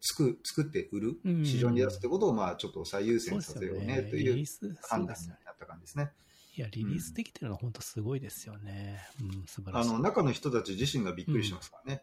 [0.00, 4.02] つく、作って売るうん、市場に出すってことを、まあちょっと最優先させようねね。
[4.02, 4.44] という
[4.88, 5.16] 判断。
[5.20, 6.12] になった感じですね。
[6.56, 9.02] いや、リリースできてるのは本当すごいですよね。
[9.20, 9.90] うん、素晴らしい。
[9.90, 12.02] あの、中の人たち自身がびっくりしますからね。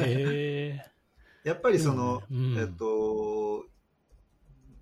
[0.00, 0.80] へ
[1.44, 3.66] やっぱりその、うんうんえっと、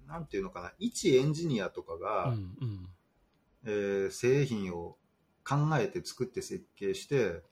[0.07, 2.03] なんていうのかな、一エンジニアとかえ。
[2.03, 2.89] が、うんうん。
[3.65, 4.97] えー製品を
[5.45, 7.43] 考えて作って設計して、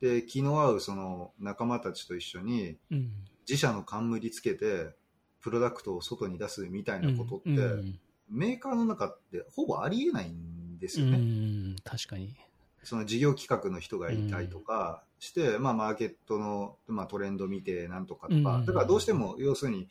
[0.00, 3.12] で、気の合うその仲間たちと一緒にうん。
[3.48, 4.94] 自社の冠つけて、
[5.40, 10.49] プロダクトを外に出すみたいなことって、うんメーカーの中ってほぼありえないん
[10.80, 11.18] ですうよね。
[11.18, 12.34] ん、確かに。
[12.82, 19.88] その事業企画の人がいたりとかして、まあ、マーケットの、まあ、トレンド見てなんとかとか、うんだからどうしても要するに、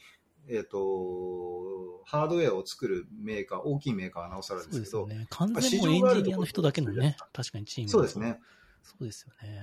[0.48, 5.28] えっとハードウェアを作るメーカー大きいメーカーはなおさらですけどそうですよね。
[5.30, 8.40] 完全にエンジニアの人だけのね、確かにチームそうですね。
[8.82, 9.60] そうですよね。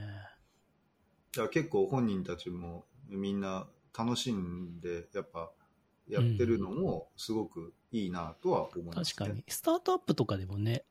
[1.33, 3.67] だから結構本人たちもみんな
[3.99, 5.51] 楽しんでやっぱ
[6.09, 9.45] やってるのもすごくいいなとは思います、ね確かに。
[9.49, 10.85] スタートアップとかでもね、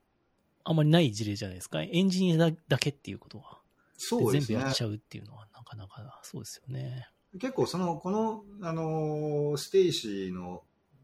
[0.65, 1.81] あんまりない事例じゃないですか。
[1.81, 3.59] エンジニアだだけっていうことは。
[3.97, 7.07] そうですね全部やっちゃうっていうのは、なかなかそうですよね。
[7.39, 10.63] 結構そのこの、あのステイシーの、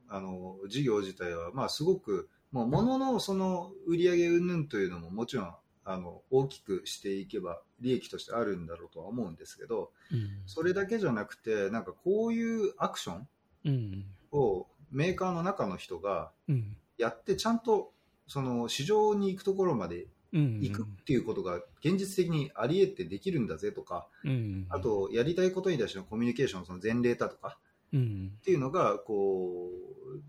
[0.10, 5.54] あの事業自体は、まあ、すごくもう物のその売り上げ云々というのももちろん
[5.86, 10.30] あの大きくしていけば利益としてあるんだろうとは思うんですけどうん。
[10.46, 13.28] それだけじゃなくてなんかこういうアクション
[13.66, 14.06] うん。
[14.32, 16.76] をメーカーの中の人がうん。
[16.98, 17.94] やってちゃんと
[18.32, 20.60] その市場に行くところまでうん。
[20.62, 24.66] 行くっていうことが現実的にあり得てできるんだぜとか、うん。
[24.70, 27.58] あ、とやりたいことに対してのコミュニケーションその前例だとか
[27.92, 28.32] うん。
[28.40, 29.70] っていうのがこ
[30.16, 30.20] う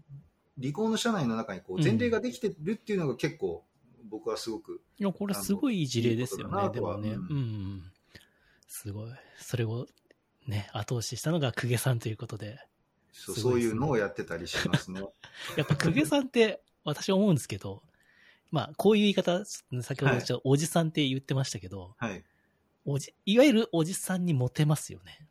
[0.59, 3.62] 理工の社内の中にこう前例ができてるっていうのが結構
[4.11, 7.11] 僕はすごく、いや、これすごいいい事例ですよね、でもね。
[7.11, 7.38] ううん
[7.77, 7.83] ん。
[8.67, 9.11] すごい。
[9.38, 9.87] それを
[10.47, 12.59] ね、後押ししたのが公家さんということで。
[13.12, 15.01] そうねそういうのをやってたりしますね。
[15.57, 17.83] やっぱ公家さんって、私思うんですけど、
[18.53, 19.45] まあ、こういう言い方、
[19.83, 22.23] 先ほどちょおじさんって言ってましたけど、はい。
[22.85, 25.27] おじ、いわゆるおじさんにモテますよね。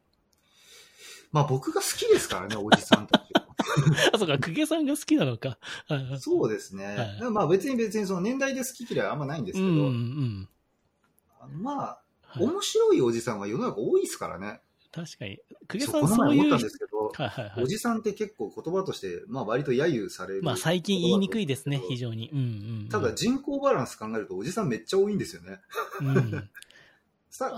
[1.31, 3.21] まあ僕が好きですからね、おじさんたち。
[4.12, 5.60] あ、そうか、公家さんが好きなのか。
[5.88, 6.86] はいそうですね。
[7.19, 11.62] はいまあ別に別にその年代で好き嫌いはあんまないんですけど、うんうん。
[11.62, 14.62] まあ、はい面白いおじさんは世の中多いですからね。
[14.91, 15.39] 確かに。
[15.69, 17.65] 久下そうさんそういうこの前思ったんですけど、はいはいはいお。
[17.65, 20.43] じさんって結構言葉として、まあ割と揶揄される。
[20.43, 22.30] まあ最近言いにくいですね、非常常に。
[22.32, 22.47] うんうん、う
[22.86, 22.89] ん。
[22.89, 25.60] ただ人口バランス考えるとおじさんめっちゃ多いんですよね。
[26.01, 26.49] うん。
[27.30, 27.49] さ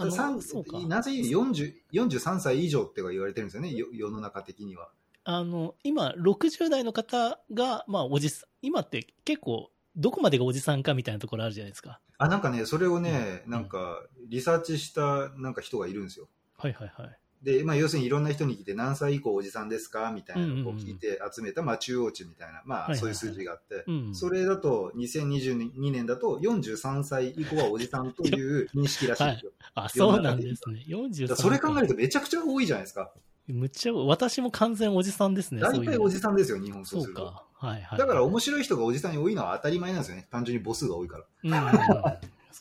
[0.87, 4.89] なぜ40 43歳以上って言われてるんですよね、よ世の中的には。
[5.25, 11.99] あの、今、60代の方が、まあ、おじさん、今って結構、どこまでがおじさんかみたいなところあるじゃないですか。
[12.17, 16.27] あ、なんかね、それをね、うんなんかリサーチしたなんか人がいるんですよ。
[16.57, 17.19] はいはいはい。
[17.43, 20.11] で、まあ、要するにいろんな人に来て何歳以降おじさんですか？
[20.11, 24.15] みたいなのを聞いて集めた、まあ、中央値みたいな、まあ、はいはいはいそういう数字があって、うん。
[24.15, 29.51] それだと2022年だと43歳以降はおじさんという認識らしいんですよ。
[29.75, 30.83] あ、そうなんですね。
[30.87, 33.11] 43だからそれ考えるとめちゃくちゃ多いじゃないですか。
[33.47, 35.59] むっちゃ、私も完全おじさんですね。
[35.59, 37.25] 大体おじささんですよ、日本そすると。
[37.25, 37.99] はいはい。
[37.99, 40.27] だから面白い人がおじさんに多いのは当たり前なんですよね。
[40.31, 41.25] 単純に母数が多いから。
[41.43, 41.51] うん。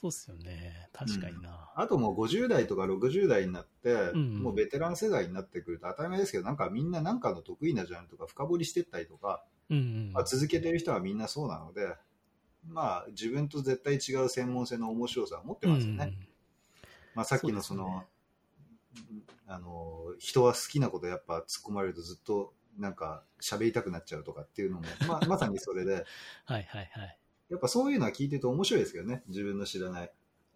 [0.03, 0.89] そうっすよね。
[0.93, 1.71] 確かにな。
[1.77, 10.13] あともう50代とか60代になって、んもうベテラン世代になってくると当たり前ですけど、なんかみんななんかの得意なジャンルとか深掘りしてったりとか、うんうん。
[10.13, 11.95] まあ、続けてる人はみんなそうなので、
[12.67, 16.13] まあ自分と絶対違う専門性の面白さは持ってますよね。
[17.15, 18.03] まあさっきのその、
[19.47, 26.05] あの、人は好きなことやっぱ突っ込まれるとずっとなんか喋りたくなっちゃうとかっていうのも、まあまさにそれで、
[26.45, 27.19] はいはいはい。
[27.53, 30.11] やっぱそういうのは聞いてると面白いですけどね、自分の知らない。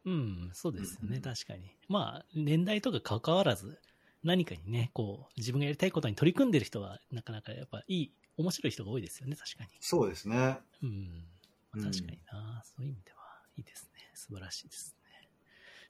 [0.07, 1.71] うん、そうですよね、うん確かに。
[1.89, 3.79] まあ、年代とか関わらず、
[4.25, 9.71] 何かにね、こう、自分がやりたいことに取り組んでる人は、なかなかやっぱいい、面白い人が多いですよね、確かに。
[9.81, 10.59] そうですね。
[10.83, 11.25] うん。
[11.73, 13.19] 確かにな、そういう意味では
[13.59, 14.11] いいですね。
[14.15, 15.29] 素晴らしいですね。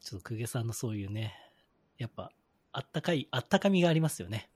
[0.00, 1.34] ちょっと公家さんのそういうね、
[1.98, 2.32] やっぱ、
[2.72, 4.50] あったかい、あったかみがありますよね。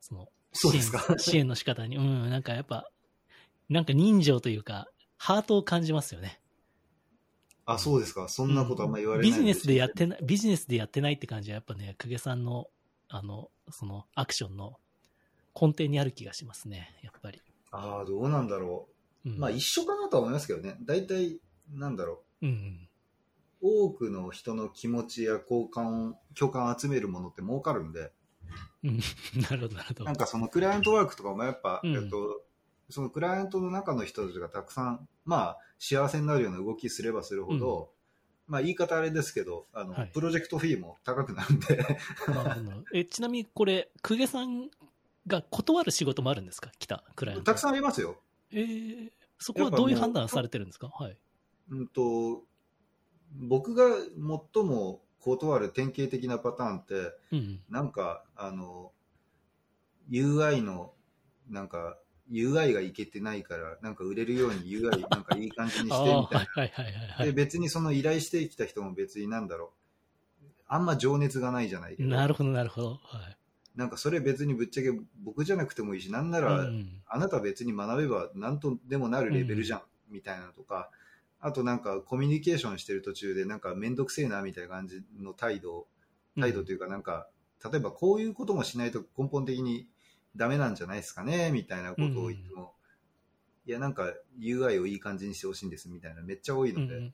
[0.00, 1.00] その、そうですか？
[1.00, 1.96] 支援支援の仕方に。
[1.96, 2.88] うん、なんかやっぱ、
[3.68, 4.88] なんか人情というか、
[5.22, 6.40] ハートを感じますよね。
[7.64, 8.26] あ、そうですか。
[8.26, 10.18] そんなことあんま言われないビジネスでやってない。
[10.20, 12.66] ビジネスでやってないって感じはやっぱね、公家さんの、
[13.08, 14.80] あの、そのアクションの
[15.54, 17.40] 根底にある気がしますね、やっぱり。
[17.70, 18.88] ああ、どうなんだろ
[19.24, 19.38] うん、う。
[19.38, 20.76] まあ一緒かなとは思いますけどね。
[20.82, 21.38] 大体、
[21.72, 22.88] なんだろうんうん。
[23.60, 23.86] う。
[23.86, 28.10] 多くの人の気持ちや交換を、共感を集めるものって儲かるんで、
[28.82, 28.98] うん。
[29.40, 30.04] なるほど、なるほど。
[30.04, 32.42] なんかそのクライアントワークとかもやっぱ、うんえっと、
[32.92, 37.90] そのクライアントの中の人たちがたくさん、まあ、幸せになるような動きすればするほど、
[38.46, 41.98] まあ言い方あれですけど、あの、はいプロジェクトフィーも高くなるんで、
[42.94, 44.68] えちなみにこれ、公家さん
[45.26, 46.70] が断る仕事もあるんですか？
[46.78, 47.46] 来たクライアント。
[47.46, 48.20] たくさんありますよ。
[48.50, 50.88] えー、そこはどういう判断されてるんですか？
[50.88, 51.16] はい。
[51.70, 52.42] うんと、
[53.34, 53.86] 僕が
[54.54, 57.60] 最も断る典型的なパターンって、うんうん。
[57.70, 58.92] なんか、あの、
[60.10, 60.92] UI の、
[61.48, 61.96] なんか、
[62.30, 67.26] UI がいけてないから、なんか売れるように UI なんかいい感じにしてみたいはいはいはいはい。
[67.26, 67.32] で、い。
[67.32, 69.72] 別にその依頼してきた人も別になんだろ
[70.42, 70.46] う。
[70.68, 72.08] あんま情熱がないじゃないけど。
[72.08, 73.00] なるほど、なるほど。
[73.02, 73.36] はい。
[73.76, 80.90] なんかそれ別にぶっちゃけ僕じゃなくてもいいし、なんなら、うんあなた別に学べば何とでもなるレベルじゃん、みたいなのとか、
[81.40, 85.86] あとなんかコミュニケーションしてる途中でなんかめんどくせえなみたいな感じの態度、
[86.40, 87.28] 態度というかなんか、
[87.70, 89.86] 例えばこういうこともしないと根本的に
[90.36, 92.74] ダメなんじゃないですかね、みたいなことを言っても、
[93.64, 97.12] いやなんか UI をいい感じにしてほしいんですみたいなめっちゃ多いので、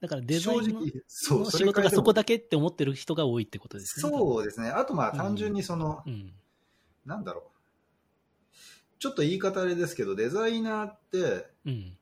[0.00, 4.10] だからデザインの正直、そう、の仕事がそこだけって思ってる人が多いってことですね。
[4.10, 4.68] そうですね。
[4.68, 6.32] あとまあ単純にその、うん。
[7.04, 7.60] なんだろう。
[8.98, 11.96] ちょっと言い方あれですけど、デザイナーって、うん。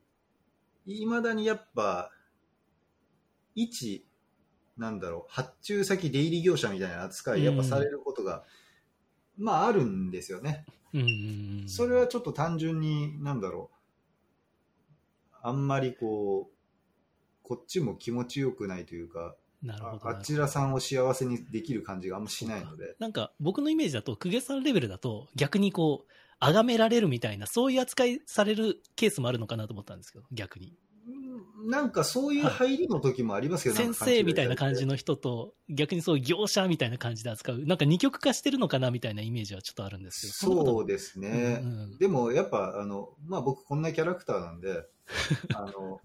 [0.87, 2.11] いまだにやっぱ、
[3.55, 4.05] 一、
[4.77, 8.44] なんだろう、発注先出入り業者みたいな扱い、やっぱされることが、
[9.38, 10.66] まああるんですよね。
[10.92, 11.07] うんうん
[11.62, 11.68] うん。
[11.68, 16.55] それはちょっと単純に、なんだろう、あんまりこう、
[17.42, 20.09] こっちも気持ちよくないというか、なるほど。
[20.09, 22.94] ああちらさんを幸せにできる感じがあんましないので。
[22.98, 30.77] なんか僕のイメージだと、公家さんレベルだと逆にこう、崇められるみたいな、そういう扱いされるケースもあるのかなと思ったんですけど、逆に。
[31.62, 34.88] うんなんかそういう入りの時もありますけど、先生みたいな感じの。
[34.88, 40.65] の人と、逆にそう業者みたいな感じで扱う、なんか二極化してるのかなみたいなイメージはちょっとあるんですけど。
[40.65, 41.61] そうでですね。
[41.63, 44.85] うんうんでもやっぱ、あの、まあ僕こんなキャラクターなんで、
[45.54, 46.00] あの、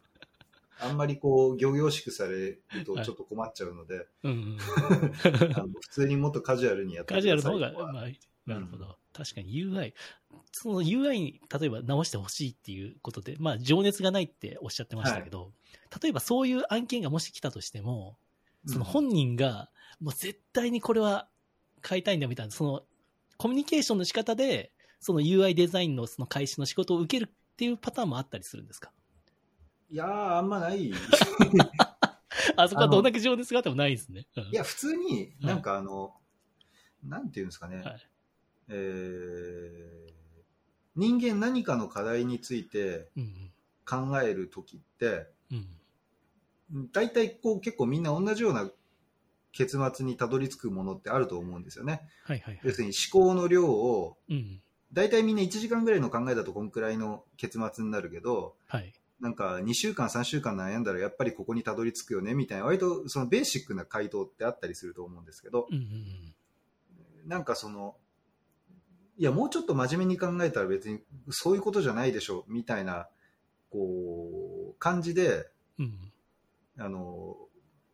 [0.79, 4.57] あんまりこう、行々しくされるとちょっと困っちゃうので、うんうん、
[5.55, 8.05] あの普通にもっとカジュアルにやってカジュアルの方が、くださいまあ、
[8.45, 8.97] なるほど。
[9.13, 9.93] 確かに UI、
[10.51, 15.51] その UI に例えば直してほしいっていうことで、まあ情熱がないっておっしゃってましたけど、
[16.01, 18.17] 例えばそういう案件がもし来たとしても、
[18.65, 19.69] その本人が、
[20.01, 21.27] もう絶対にこれは
[21.81, 22.83] 買いたいんだみたいな、その
[23.37, 28.91] コミュニケーションの仕方で、その UI デザインのその開始の仕事を受けるっていうパターンもあったりするんですか？
[29.89, 30.91] いやー、あんまない。
[32.55, 34.27] あそこはどんだけ情熱があってもないですね。
[34.35, 34.43] うん。
[34.45, 36.13] いや、普通になんかあの、
[37.03, 38.07] なんていうんですかね、はい
[38.69, 40.13] えー
[40.95, 43.51] 人間何かの課題についてうん
[43.85, 45.67] 考えるときって、うん
[46.91, 48.67] 大体こう結構みんな同じような
[49.51, 52.01] 結末にたどり着くものってあると思うんですよね。
[52.23, 52.71] はいはいはい要。
[52.71, 54.59] するに思考の量を、うん
[54.91, 58.93] 大体みんな1時間ぐらいの考えだとこんくらいの結末になるけど、はい。
[59.19, 66.33] なんか2週間、3週間悩んだらやっぱりここにたどり着くよねみたいな、割とそのベーシックな回答ってあったりすると思うんですけど、うんうん
[67.25, 67.95] なんかその、
[69.17, 70.99] いや、もうちょっと真面目に考えたら別に
[71.29, 73.07] そういうことじゃないでしょみたいな、
[73.69, 75.49] こう、感じで、
[75.79, 75.85] うん。
[75.85, 76.13] うん
[76.79, 77.37] あの、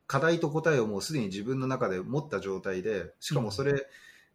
[0.07, 3.87] 課題と答えをもうすでに自分の中で持った状態で、しかもそれ、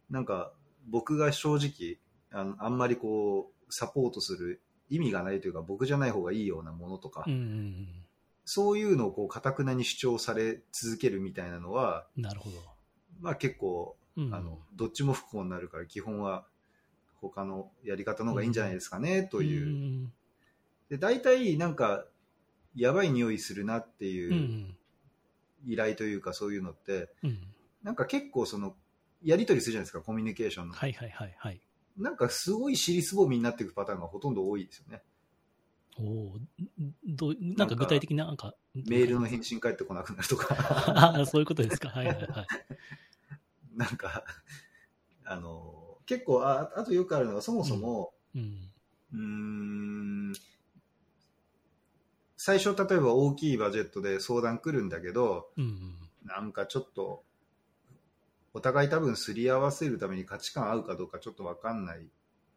[0.09, 0.53] なんか
[0.87, 1.97] 僕が正直
[2.31, 7.87] あの、あんまりこう、サポートする意味がないというか、僕じゃない方がいいようなものとか、うんうん
[8.47, 12.23] そういうのをこう、かたくなに主張され続けるみたいなのは、うん。
[12.23, 12.57] なるほど。
[13.19, 16.45] まあ結構、うんあの、どっちも不幸になるから、基本は
[17.29, 19.67] 他のやり方の方がいいんじゃないですかね、という。
[19.67, 20.13] うん
[20.89, 22.05] で、大体なんか、
[22.75, 24.75] やばい匂いするなっていうん
[25.65, 27.39] 依頼というかそういうのって、うん。
[27.83, 28.75] なんか結構その、
[29.23, 30.73] やり取りするじゃないですか、コミュニケーションの。
[30.73, 31.61] はいはいはいはい。
[31.97, 35.01] なんかすごい尻すぼみになっていくパターンがほとんど多いですよね。
[35.97, 36.39] おお
[37.05, 40.53] どう、なんか具体的な、なんか、メールの返信返ってこなくなるとか、
[40.93, 41.89] ああ、そういうことですか。
[41.89, 42.47] はいはいはい。
[43.73, 44.25] なんか、
[45.23, 48.71] あの、結構、ああとよくあるのが、そもそも、うん。
[49.13, 50.33] うーん、
[52.37, 55.95] 最初例えば大きいバジェットで相談来るんだけど、うん。
[56.25, 57.23] なんかちょっと、
[58.53, 62.07] お互い多分すり合わせるために価値観合うかどうかちょっとわかんない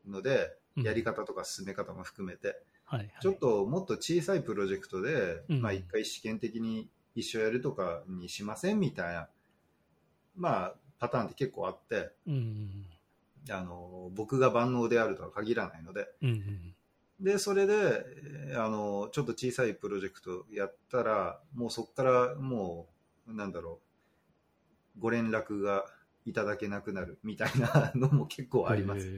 [0.07, 3.13] ので、うんやり方とか進め方も含めて、はいはい。
[3.21, 9.29] ちょっともっと小さいプロジェクトで、うんまあ一回試験的に一緒やるとかにしませんみたいな、
[10.37, 12.87] まあパターンって結構あって、うん。
[13.51, 16.75] あの、僕が万能であるとは限らないので、うんうん。
[17.21, 18.05] で、それで、
[18.51, 22.89] えーあの、ちょっと小さいプロジェクトやったら、もうそこからも
[23.27, 23.81] う、なんだろ
[24.97, 25.85] う、ご連絡が
[26.25, 29.11] いただけなくなるみたいなのも結構あります。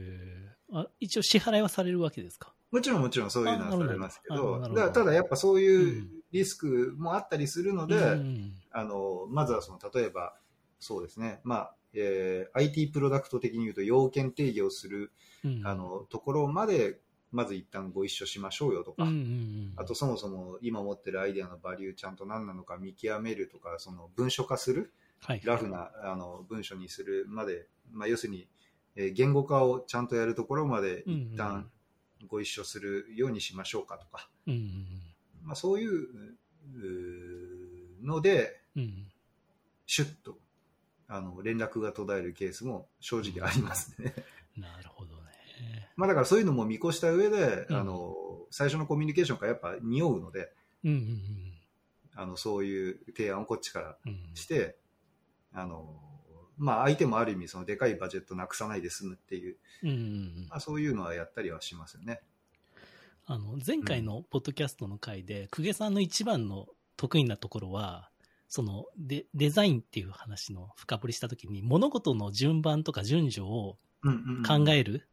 [0.73, 2.53] あ一応支払いはされるわけですか？
[2.71, 4.85] もちろんもちろんそういうのはされますけあど、なるほど。
[4.87, 6.21] だただやっぱそういううん。
[6.31, 8.53] リスクもあったりするので、うん。
[8.71, 10.37] あの、まずはその、例えば、
[10.79, 15.11] そうですね、まあ、えー IT プロダクト的に言うと、要件定義をする、
[15.43, 15.61] うん。
[15.65, 16.99] あの、ところまで、
[17.31, 19.73] まず一旦ご一緒しましょうよとか、うんうんうん。
[19.77, 28.47] あとそもそも今持ってるアイデアのバリューちゃんと何なのか見極めるとか、その文書化する、はい、ラフなあの文書にするまで、まあ、要するに、
[28.95, 31.69] えー言語化をちゃんとやるところまで一旦
[32.27, 34.85] ご一緒するようにしましょうかとか、うんうん
[35.43, 36.07] まあ、そういう
[38.03, 39.07] ので、うんうん。
[39.87, 40.37] シュッと
[41.13, 44.15] あの連絡が途絶えるケースも正直ありますね。
[44.55, 45.89] なるほどね。
[45.97, 48.15] まあだからそういうのも見越した上で、うんあの
[48.53, 50.51] 最初のコミュニケーションからやっぱ匂うので、
[50.83, 51.53] うんうん
[52.13, 54.77] あのそういう提案をこっちからうんうんして、
[55.53, 56.01] あの
[56.57, 62.21] まあ相手もある意味そのでかいバジェットなくさないで済むっていう、うんうんうんまあ、そういうのはやったりはしますよね。
[63.25, 68.10] あの前回のポッドキャストの回で、公家さんの一番の得意なところは、
[68.53, 73.77] そのデデザインっていう話の深掘りしたときに、物事の順番とか順序を
[74.45, 75.07] 考える、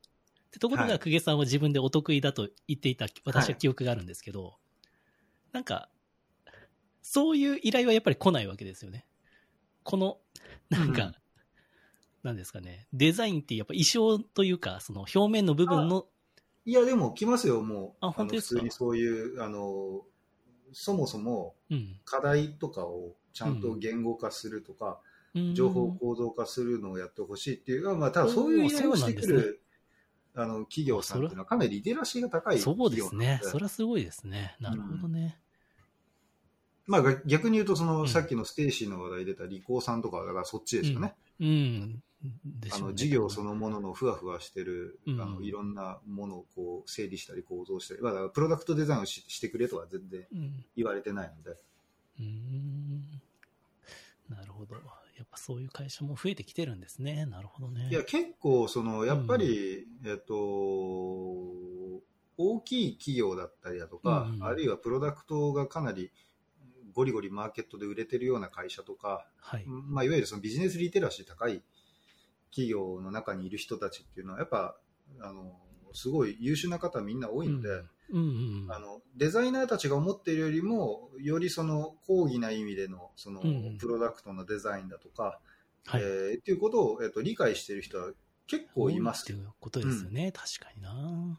[0.49, 0.99] ってところがはい。
[0.99, 4.57] 公家さんは自分でお得意だと言っていた私は記憶があるんですけど、
[5.53, 5.89] なんか、
[7.01, 9.07] そういう依頼はやっぱり来ないわけですよね。
[9.85, 10.19] この、
[10.69, 11.15] なんか、うん
[12.25, 16.07] なんですかね、デザインってやっぱ衣装というか、その表面の部分の、
[16.67, 18.07] いやでも来ますよ、もう。
[18.07, 18.63] あ本当ですか？
[18.63, 20.03] の普通にそういう、あの
[20.73, 22.01] そもそもうん。
[22.05, 25.19] 課題とかをちゃんと言語化するとか、うん
[25.55, 29.61] 情報構造化するのをやってほしいっていう、まあ、ただそういう依頼をしてくる、
[30.35, 33.39] あの企業さんっていうのはかなりリテラシーが高いそう企ですね。
[33.43, 34.57] それはすごいですね。
[34.59, 35.39] なるほどね。
[36.87, 41.15] まあ、が逆に言うとその、うんさっきのステイシーの話題出たリコーさんとかはだからそっちですよね。
[41.39, 41.47] うん。
[41.47, 50.65] うねあの事業そのもののふわふわしてる、うんあのいろんなものをこう整理したり構造したり、まあ、だからプロダクトデザインをししてくれとは全然うん。
[50.77, 51.59] 言われてないので、
[52.19, 53.21] うん。
[54.29, 54.75] なるほど。
[54.75, 54.81] や
[55.25, 57.27] っぱそういう会社も増えてきてるんですね。
[57.27, 57.89] なるほどね。
[57.91, 60.35] いや結構そのやっぱり、えっと
[62.41, 66.13] 大きい企業だったりだとか、うんあるいはプロダクトがかなり
[66.93, 69.65] ゴリゴリマーケットで売れてるような会社とか、はい。
[69.67, 71.63] まあ、いわゆるそのビジネスリテラシー高い
[72.51, 74.77] 企業の中にいる人たちっていうのはやっぱ
[75.21, 75.57] あの
[75.93, 78.73] すごい優秀な方みんな多いので、うんうんうん。
[78.73, 85.41] あのデザイナーたちが思っているよりもよりその講義な意味でのその、うんうんプロダクトのデザインだとか、
[85.87, 86.03] はい。
[86.03, 88.11] えーっていうことを、えっと理解している人は
[88.47, 90.33] 結構いますっていうことですよね。
[90.33, 91.39] 確かにな。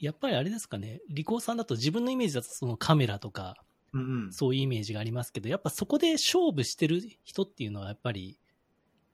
[0.00, 3.56] やっぱりあれですかね、リコーさんだと自分のイメージだとそのカメラとか、
[3.92, 8.38] うんうん、そういうイメージがありますけど、やっぱそこで勝負してる人っていうのはやっぱり、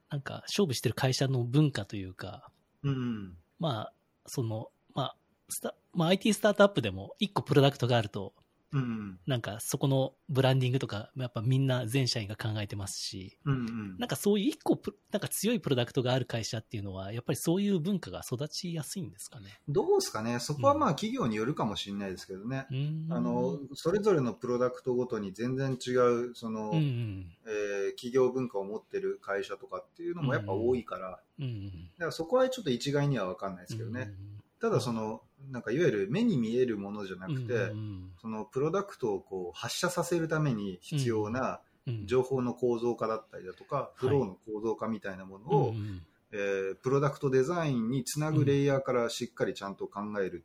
[0.09, 2.51] なんか勝負してる会社の文化というか、
[2.83, 3.93] うんうんまあ、
[4.29, 5.17] その、まあ、
[5.49, 8.35] スタまあ、IT スタートアップでも1個プロダクトがあると、
[8.73, 8.81] うん。
[8.81, 13.97] うんなんかそこのブランディングとか、やっぱみんな全社員が考えてますし、うんうん。
[13.99, 19.59] なんかそういう一個プ、なんか強いプロダクトがある会社っていうのは、やっぱりそういう文化が育ちやすいんですかね。
[19.69, 23.13] どうですかね、そこはまあ企業によるかもしれないですけどね、うーん。
[23.13, 27.27] あのそれぞれのプロダクトごとに全然違うその、うんうん。
[27.47, 31.65] えー企業文化を持ってる会社とかっていうのもやっぱ多いから、うんうん。
[31.67, 34.15] だからそこはちょっと一概には分かんないですけどね、
[34.61, 38.13] ただその、なんかいわゆる目に見えるものじゃなうん、くて、うん。
[38.21, 50.45] そのプロダクトをこう発射させるために必要なうん、情報の構造化だったりだとか、フローの構造化みたいなものを、うんうんえープロダクトデザインにつなぐレイヤーからしっかりちゃんと考える、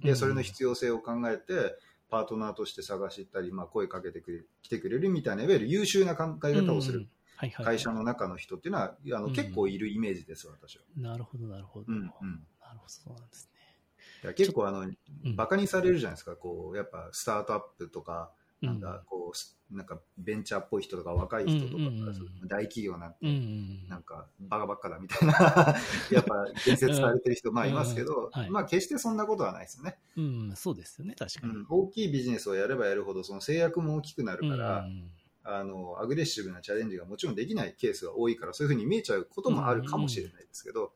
[0.00, 1.74] うんでそれの必要性を考えて
[2.08, 7.08] パートナーとして探したり、まあ、声かけてくれ来てくれるみたいないわゆる優秀な考え方をするうんうん。
[7.36, 9.32] はいはい会社の中の人っていうのは、あのうん。
[9.32, 10.82] 結構いるイメージです私は。
[10.96, 11.86] なるほど、なるほど。
[11.88, 13.58] うんうんなるほど、そうなんですね。
[14.24, 14.86] いや結構あのう
[15.28, 15.36] ん。
[15.36, 18.74] バカにされるじゃないですか、こうやっぱスタートアップとか、なん。
[18.76, 21.82] うんかこうすなんかベンチャーっぽい人とか若い人とか、
[22.46, 23.18] 大企業なんて。
[23.86, 25.34] なんかバカばっかだみたいな、
[26.10, 31.52] やっぱ言説されてる人、まあいますけど、まあ決してそんなことはないですよね、うん、そうですよね、確かに。
[31.52, 31.66] うん。
[31.68, 35.10] 大きいビジネスをやればやるほど、その制約も大きくなるから、うん。
[35.44, 40.92] あのアグレッシブなチャレンジがもちろんできないケースが多いから、そういうふうに見えちゃうこともあるかもしれないですけど、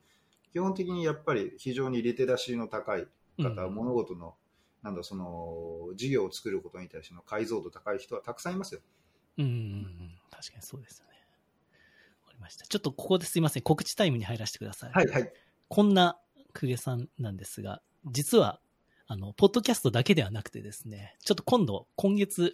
[0.53, 3.07] 基本的にやっぱり非常にリテラシーの高い
[3.39, 4.35] 方、うん物事の
[4.83, 8.81] なんだその事業を作ることに対しての解像度高い人はたくさんいますよ。
[9.39, 11.13] うんうんうん、確かにそうですよね。
[12.23, 12.67] わかりました。
[12.67, 14.93] ちょっとここですいません、告知タイムに入らせてください。
[14.93, 15.33] はいはい。
[15.69, 16.19] こんな
[16.53, 17.81] 公家さんなんですが、
[18.11, 18.61] 実は、
[19.07, 22.53] あの、ポッドキャストだけではなくてですね、ちょっと今度、今月、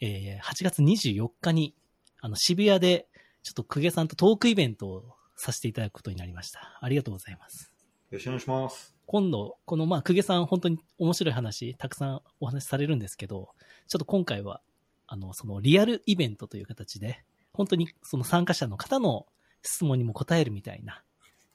[0.00, 1.76] えー8月24日に、
[2.20, 3.08] あの、渋谷で、
[3.42, 6.78] ちょっと公家さんとトークイベントをさせていただくことになりました。
[6.80, 7.72] ありがとうございます。
[8.10, 8.94] よろしくお願いします。
[9.06, 13.50] 今度、この、まあ、公家さん、本当に面白い話、たくさんお話しされるんですけど、
[13.88, 14.60] ちょっと今回は、
[15.06, 19.26] あの、そのリアルイベントという形で、本当にその参加者の方の
[19.62, 21.02] 質問にも答えるみたいな、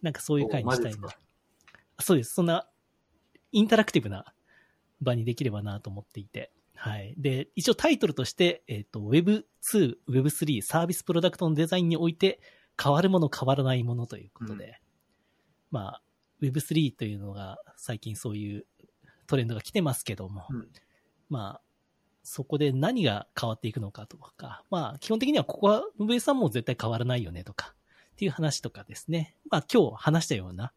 [0.02, 1.10] なんかそういう会にしたいな。
[2.00, 2.34] そうです。
[2.34, 2.68] そんな、
[3.52, 4.34] インタラクティブな
[5.02, 6.52] 場にできればなと思っていて。
[6.76, 7.16] はい。
[7.18, 12.40] で、一応タイトルとして、えっ、と、Web2、Web3 サービスプロダクトのデザインにおいて、
[12.82, 14.80] 変わるもの変わらないものということで、
[15.72, 16.02] まあ、
[16.42, 18.66] Web3 というのが最近そういう
[19.26, 20.68] トレンドが来てますけども、うん
[21.30, 21.62] まあ、
[22.24, 27.74] そこで何が変わっていくのかとか、まあ、基本的にはここは、運営さんも絶対変わらないよねとか、
[28.12, 29.36] っていう話とかですね。
[29.50, 30.74] まあ、今日話したような、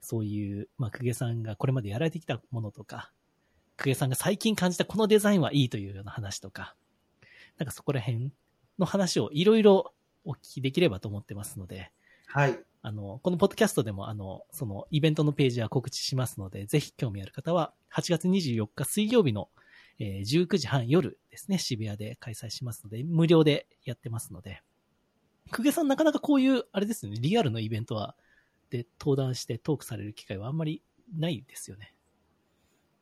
[0.00, 3.12] そういう、まあ、公家さんがこれまでやられてきたものとか、
[3.80, 6.74] 公家さんが最近感じたこのデザインはいいというような話とか、
[7.58, 8.32] なんかそこら辺
[8.78, 9.92] の話をいろいろ
[10.24, 11.90] お聞きできればと思ってますので、
[12.26, 12.58] はい。
[12.82, 19.50] あの、このポッドキャストでも、あの、そのイベントのページは告知しますので、ぜひ興味ある方は、8月24日水曜日の、
[19.98, 24.62] えー19時半夜ですね、渋谷で開催しますので、無料でやってますので、
[25.50, 28.16] 公家さんなかなかこういう、あれですね、リアルのイベントは、
[28.70, 30.82] で、登壇してトークされる機会はあんまり
[31.16, 31.94] ないですよね。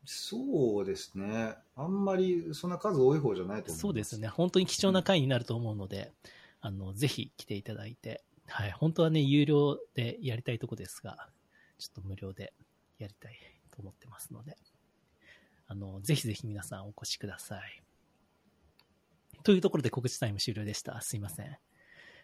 [0.05, 1.55] そうですね。
[1.77, 3.79] あんまりそんな数多い方じゃないと思います。
[3.81, 4.29] そうですね。
[4.29, 6.13] 本当に貴重な回になると思うので、
[6.61, 8.73] あの、ぜひ来ていただいて、はい。
[8.73, 11.29] 本当はね、有料でやりたいとこですが、
[11.79, 12.53] ちょっと無料で
[12.99, 13.37] やりたい
[13.71, 14.57] と思ってますので、
[15.67, 17.83] あの、ぜひぜひ皆さんお越しください。
[19.43, 21.01] というところで告知タイム終了でした。
[21.01, 21.57] すいません。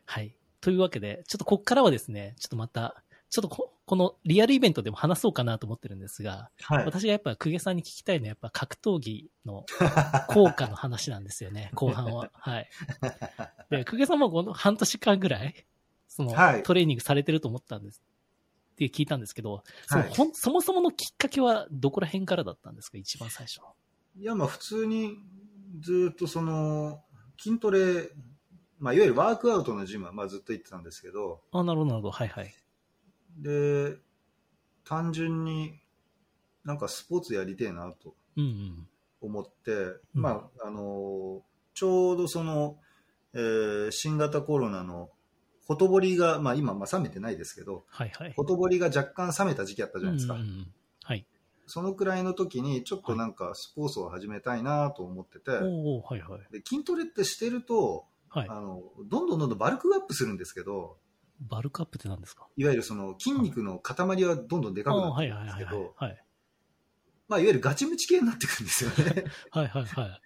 [0.04, 0.36] はい。
[0.60, 6.84] というわけで、ちょっとこっからはですね、ちょっとまた、ちょっとここのリアルイベントでも話そうかなと思ってるんですが、はい。
[6.84, 9.64] 私がやっぱ公家さんに聞きたいのはやっぱ格闘技の
[10.28, 12.30] 効果の話なんですよね、後半は。
[12.34, 12.68] はい。
[13.70, 15.66] で、公家さんもこの半年間ぐらい、
[16.08, 18.02] その、はいトレーニングされてると思ったんです。
[18.72, 23.60] って聞いたんですけど、そのはいそもそものきっかけはどこら辺からだったんですか、一番最初。
[24.18, 25.16] いや、まあ普通に
[25.80, 27.02] ずっとその
[27.38, 28.10] 筋トレ、
[28.78, 32.10] まあいわゆるワークアウトのジムはまあずっと行ってたんですけど、あ、なるほど、なるほど。
[32.10, 32.54] はいはい。
[33.36, 33.96] で、
[34.84, 35.80] 単純に
[36.64, 38.88] なんかスポーツやりてえなとうんうん。
[39.20, 41.42] 思って、まああの、
[41.74, 42.78] ちょうどその、
[43.34, 45.10] えー新型コロナの
[45.66, 48.32] ほとぼりが、まあ今、まあ冷めてないですけど、はいはい。
[48.36, 50.34] ほとぼりが若干冷めた時期あったじゃないですか。
[50.34, 50.72] うんうんうん
[51.66, 56.52] そのくらいの時にちょっとなんかスポーツを始めたいなと思ってて、はいはい。
[56.52, 58.48] で筋トレってしてると、はい。
[58.48, 60.96] あのどんどんどんどんバルクアップするんですけど
[61.40, 62.46] バルクアップって何ですか？
[62.56, 65.94] いわゆるその筋肉の塊はどんどんでかくなるんですけど。
[65.96, 66.22] はい。
[67.28, 70.20] まあ、いわゆるガチムチ系になってくるんですよね はいはいはい。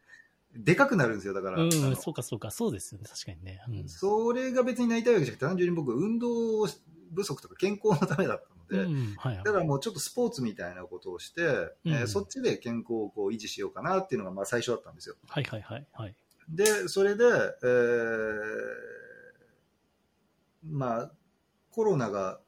[0.54, 3.64] でかくなるんですよだから、うん、そうかそうか、そうですよね、確かにね。
[3.68, 3.88] うん。
[3.88, 9.44] それが別になりたいわけじゃなくて単純に僕運動不足とか健康のためだったので、うん、はいはい。
[9.44, 15.16] だからもうちょっとスポーツみたいなことをして、うんえーそっちで健康をこう維持しようかなっていうのがまあ最初だったんですよ。
[15.26, 16.14] はいはいはいはい。
[16.50, 18.99] で、それで、えー
[20.64, 21.12] まあ、
[21.70, 22.40] コロナが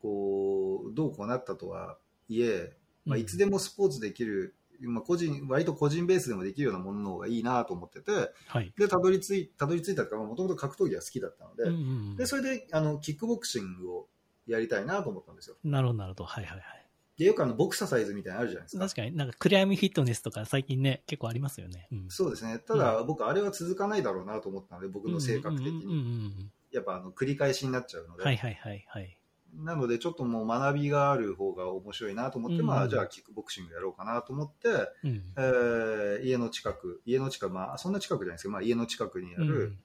[0.00, 8.72] こうどうこうなったとはいえ、まあ、いつでもスポーツできる、まあ、個人割と個人ベースでもできるようなものの方がいいなと思ってて、はい。
[8.76, 11.74] でたどり着いたどり着いたとか、もともと格闘技が好きだったので、うんう
[12.14, 14.08] んでそれであのキックボクシングを
[14.46, 15.56] やりたいなと思ったんですよ。
[15.64, 15.70] うん。
[15.70, 16.24] なるほどなるほど。
[16.24, 16.86] はいはいはい。
[17.18, 18.84] でよくあのボクササイズみたいなのあるじゃないですか。
[18.84, 21.88] 確かになんかクライムフィットネスとか最近ね、結構ありますよね。
[21.90, 22.06] うん。
[22.10, 22.58] そうですね。
[22.58, 26.50] ただ、僕、あれは続かないだろうなと思ったので、僕の性格的うんうんうんに。
[26.76, 28.22] やっぱ、あの、繰り返しになっちゃうので。
[28.22, 29.18] うんはいはいはいはい。
[29.54, 34.68] なので、ちょっともう学びがある方が面白いなと思って、うんまあ、じゃあ、キックボクシングやろうかなと思って、
[35.02, 35.22] うん。
[35.36, 39.76] えー家の近く、家の近く、まあ、そんな近くじゃないですけど、まあ、家の近くにある、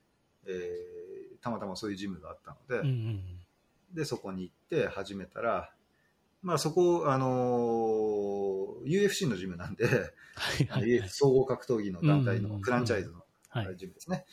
[0.45, 3.23] えーたまたまそういうジムがあったので、うんうん
[3.93, 5.73] で、そこに行って始めたら、
[6.43, 9.91] まあ、そこ、あのー UFC のジムなんで、は
[10.61, 11.09] いはいはい。
[11.09, 13.77] 総合格闘技の団体うんうんうんのフランチャイズのはい。
[13.77, 14.25] ジムですね。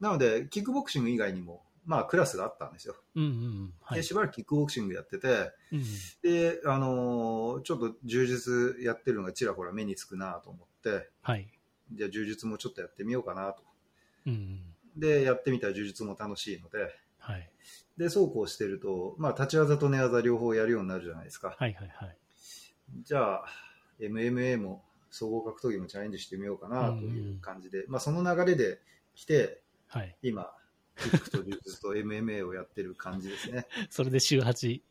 [0.00, 2.94] なので、キックボクシング以外にも、まあ、クラスがあったんですよ。
[3.16, 3.74] うんうんうん。
[3.82, 3.98] はい。
[3.98, 5.84] でしばらくキックボクシングやってて、うん
[6.22, 11.48] で、あのーちょっと柔術やってるのがちらほら目につくなと思って、はい。
[11.92, 13.62] じゃあ柔術もちょっとやってみようかなと。
[14.26, 14.60] うんうん。
[14.96, 17.50] で、やってみたら柔術も楽しいので、はい。
[17.96, 21.54] で、そうこうしてると、まあ、立ち技と寝技両方やるようになるじゃないですか。
[21.56, 22.16] はいはいはい。
[23.02, 23.44] じゃあ、
[24.00, 28.80] MMA も総合格闘技もチャレンジしてみようかなという感じで、まあ、その流れで
[29.14, 30.16] 来て、はい。
[30.22, 30.52] 今、
[30.98, 33.66] キックと柔術と MMA をやってる感じですね。
[33.90, 34.82] それで週8。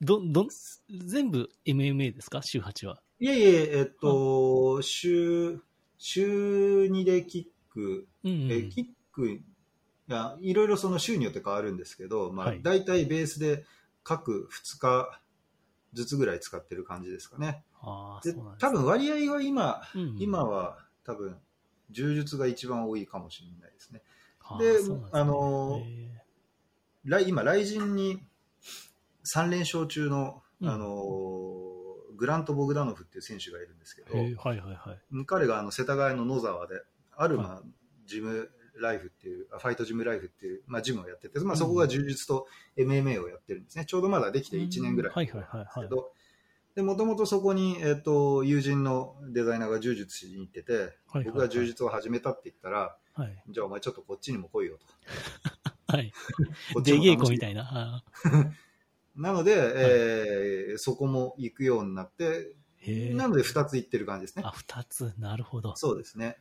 [0.00, 0.46] ど、ど、
[0.88, 2.42] 全部 MMA ですか？
[2.42, 3.02] 週8は。
[3.18, 5.60] いえいえ、えっと、週、
[5.98, 8.52] 週2でキック、うんうん。
[8.52, 9.42] えキック、い
[10.08, 13.64] や、いろいろその週によって変わるんですけど、まあはい、大体ベースで
[14.04, 15.20] 各2日
[15.94, 17.64] ずつぐらい使ってる感じですかね。
[17.80, 21.38] ああ、でそうなんです多分割合は今、うんうん今は多分、
[21.90, 24.02] 柔術が一番多いかもしれないですね。
[24.48, 25.10] あーでそうなんすね。
[25.12, 25.82] あの
[27.04, 28.22] 来今、来人に
[29.24, 30.68] 3連勝中の、うん。
[30.68, 31.76] あのー
[32.16, 35.26] グラント・ボグダノフっていう選手がいるんですけど、はいはいはい。
[35.26, 36.80] 彼があの世田谷の野沢で、
[37.14, 37.62] アルマ
[38.06, 43.84] ジムライフっていう、あファイトジムライフっていう、まあ、ジムをやってて、まあ、そこが柔術と MMA をやってるんですね。
[43.84, 45.88] ちょうどまだできて1年ぐらいはいはいはいはい。
[45.88, 46.10] けど、
[46.74, 53.42] で、もともとそこに、えっ、と、友人のデザイナーが柔術しに行ってて、僕が柔術を始めたって言ったら、はい。
[53.48, 54.86] じゃあお前ちょっとこっちにも来いよと。
[55.96, 56.12] はい。
[56.74, 57.68] こっちみたいな。
[57.70, 58.04] あ
[59.16, 62.54] なので、えーそこも行くようになって。
[63.14, 64.42] なので2つ行ってる感じですね。
[64.46, 65.12] あ、二つ。
[65.18, 65.74] なるほど。
[65.76, 66.36] そうですね。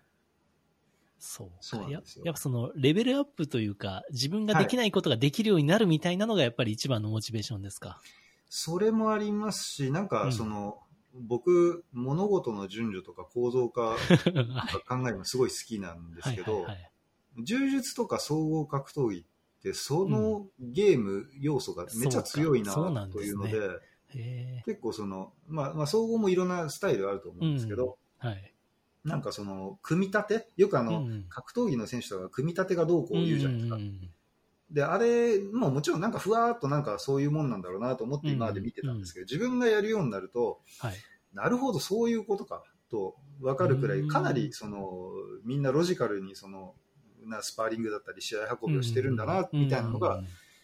[1.17, 7.99] そうそうややっぱそのレベルアップというか、自分ができないことができるようになるみたいなのがやっぱり一番のモチベーションですか？
[8.49, 10.84] それもありますし、なんかその、
[11.16, 16.66] 僕、物事の順序とか構造化はいとか考えるのすごい好きなんですけど
[17.41, 19.24] 柔術とか総合格闘技っ
[19.61, 22.74] て、そのゲーム要素がめっちゃ強いな
[23.11, 23.59] というので。
[24.66, 28.53] 結構その、まあ、まあ、総合もいろんなスタイルあると思うんですけど、はい。
[29.03, 30.49] なんかその、組み立て？
[30.55, 33.76] よくあの、うん格闘技の選手とか組み立てがどうこう言うじゃないですか。
[33.76, 34.09] うんうんうん
[34.70, 40.93] で、あれ、もうもちろんなんかふわーっとなんかそういうもんなんだろうなと思って今まで見てたんですけど、自分がやるようになると、はい。
[41.34, 45.11] なるほど、そういうことかと分かるくらい、うんかなりその
[45.43, 46.74] みんなロジカルにその
[47.26, 50.24] なスパーリングだったり試合運びをしてるんだなみたいなのが、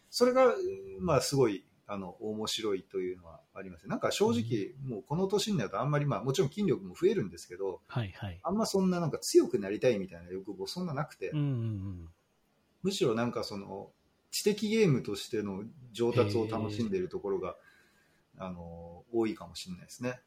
[0.09, 0.53] それが、
[0.99, 8.39] まあ、すごいあの面白いというのはありますなんか正直、もうこの年になるとあんまり、まあ、もちろん筋力も増えるんですけど、はいはい。
[8.43, 12.09] あんまそんななんか強くなりたいみたいな欲望、そんななくて、うんうんうん。
[12.83, 13.89] むしろなんかその
[14.31, 17.55] 知的ゲームとしての上達を楽しんでいるところが、
[18.37, 20.19] あの多いかもしれないですね。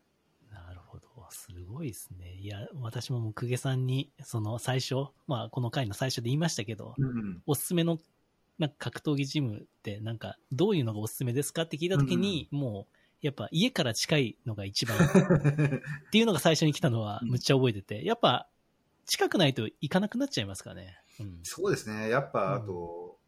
[0.53, 1.05] なるほど。
[1.31, 2.37] すごいですね。
[2.39, 7.99] いや、私ももう公家さんに、その最初、まあこの回の最初で言いましたけど、うんおすすめの
[8.59, 18.49] なんか格闘技ジムってなんかどういうのがおすすめですかって聞いたときに、もうやっぱ家から近いのが一番 っていうのが最初に来たのはうんむっちゃ覚えてて、やっぱ
[19.07, 20.99] 近くないと行かなくなっちゃいますかね。
[21.21, 21.41] うん。
[21.43, 23.19] そうですね、やっぱあと、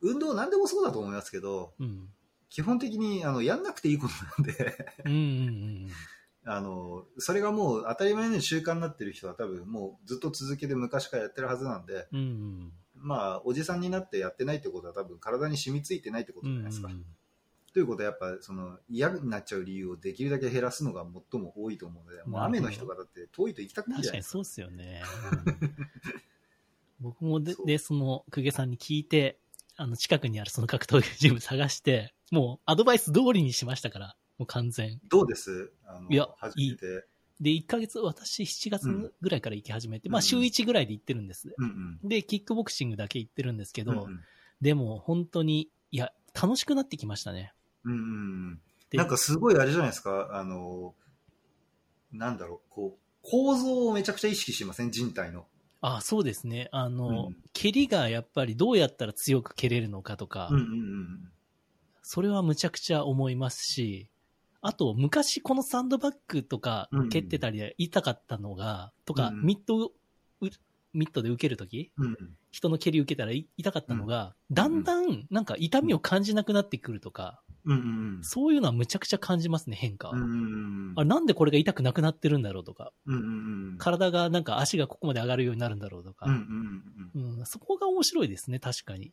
[0.00, 2.08] 運動なんでもそうだと思いますけど、うん。
[2.48, 5.20] 基本的にあのやんなくていいことなんで、うんうんう
[5.86, 5.90] ん。
[6.44, 12.72] あの、それがもう当たり前の習慣になってる人は多分もうずっと続けて昔からやってるはずなんで、うんうん。
[12.94, 16.88] まあ、おじさんになってやってないってことは多分体に染みついてないってことじゃないですか。
[16.88, 17.06] うんうん
[17.72, 24.38] ということはやっぱその嫌になっちゃう理由をできるだけ減らすのが最も多いと思うので、もう雨の日とかだって遠いと行きたくないじゃないですか。
[24.38, 25.02] 確かにそうっすよね。
[27.00, 29.38] うん僕もでで、その、公家さんに聞いて、
[29.76, 35.00] あの、近くにあるその格闘技ジム探して、もうアドバイス通りにしましたから、もう完全。
[35.08, 35.72] どうです？
[36.10, 37.06] いや初めて。
[37.40, 41.54] で、1ヶ月、私7月ぐらいから行き始めて、まあうん週1ぐらいで行ってるんです。
[41.56, 42.08] うんうん。
[42.08, 44.20] で、キックボクシングだけ行ってるんですけど、うんうん
[44.60, 47.54] でも本当に、いや、楽しくなってきましたね。
[47.84, 50.94] うんうんでなんかすごいあれじゃないですか、あの、
[52.12, 54.90] なんだろう、こう、構造をめちゃくちゃ意識しません？
[54.90, 55.46] 人体の。
[55.82, 56.68] あそうですね。
[56.72, 61.32] あの、うん蹴りがやっぱりどうやったら強く蹴れるのかとか、うんうんうん。
[62.02, 64.08] それはむちゃくちゃ思いますし、
[64.62, 69.92] あと、昔このサンドバッグとかうん蹴ってたりで痛かったのが、とか、うんミット、う
[70.92, 72.06] ミットで受けるときうん。
[72.06, 72.16] うん
[72.52, 77.72] 人の蹴り受けたらい痛かったのが、だんだんなんか痛みを感じなくなってくるとか、うん。
[77.72, 80.08] うんそういうのはむちゃくちゃ感じますね、変化。
[80.08, 80.14] は。
[80.14, 80.92] うんうんうん。
[80.96, 83.26] あなんでこれが痛くなくなってるんだろうとか、うんうんう
[83.74, 86.32] ん体がなんか足がここまで上がるようになるんだろうとか、うん
[87.14, 87.46] うんうんうん。
[87.46, 89.12] そこが面白いですね、確かに。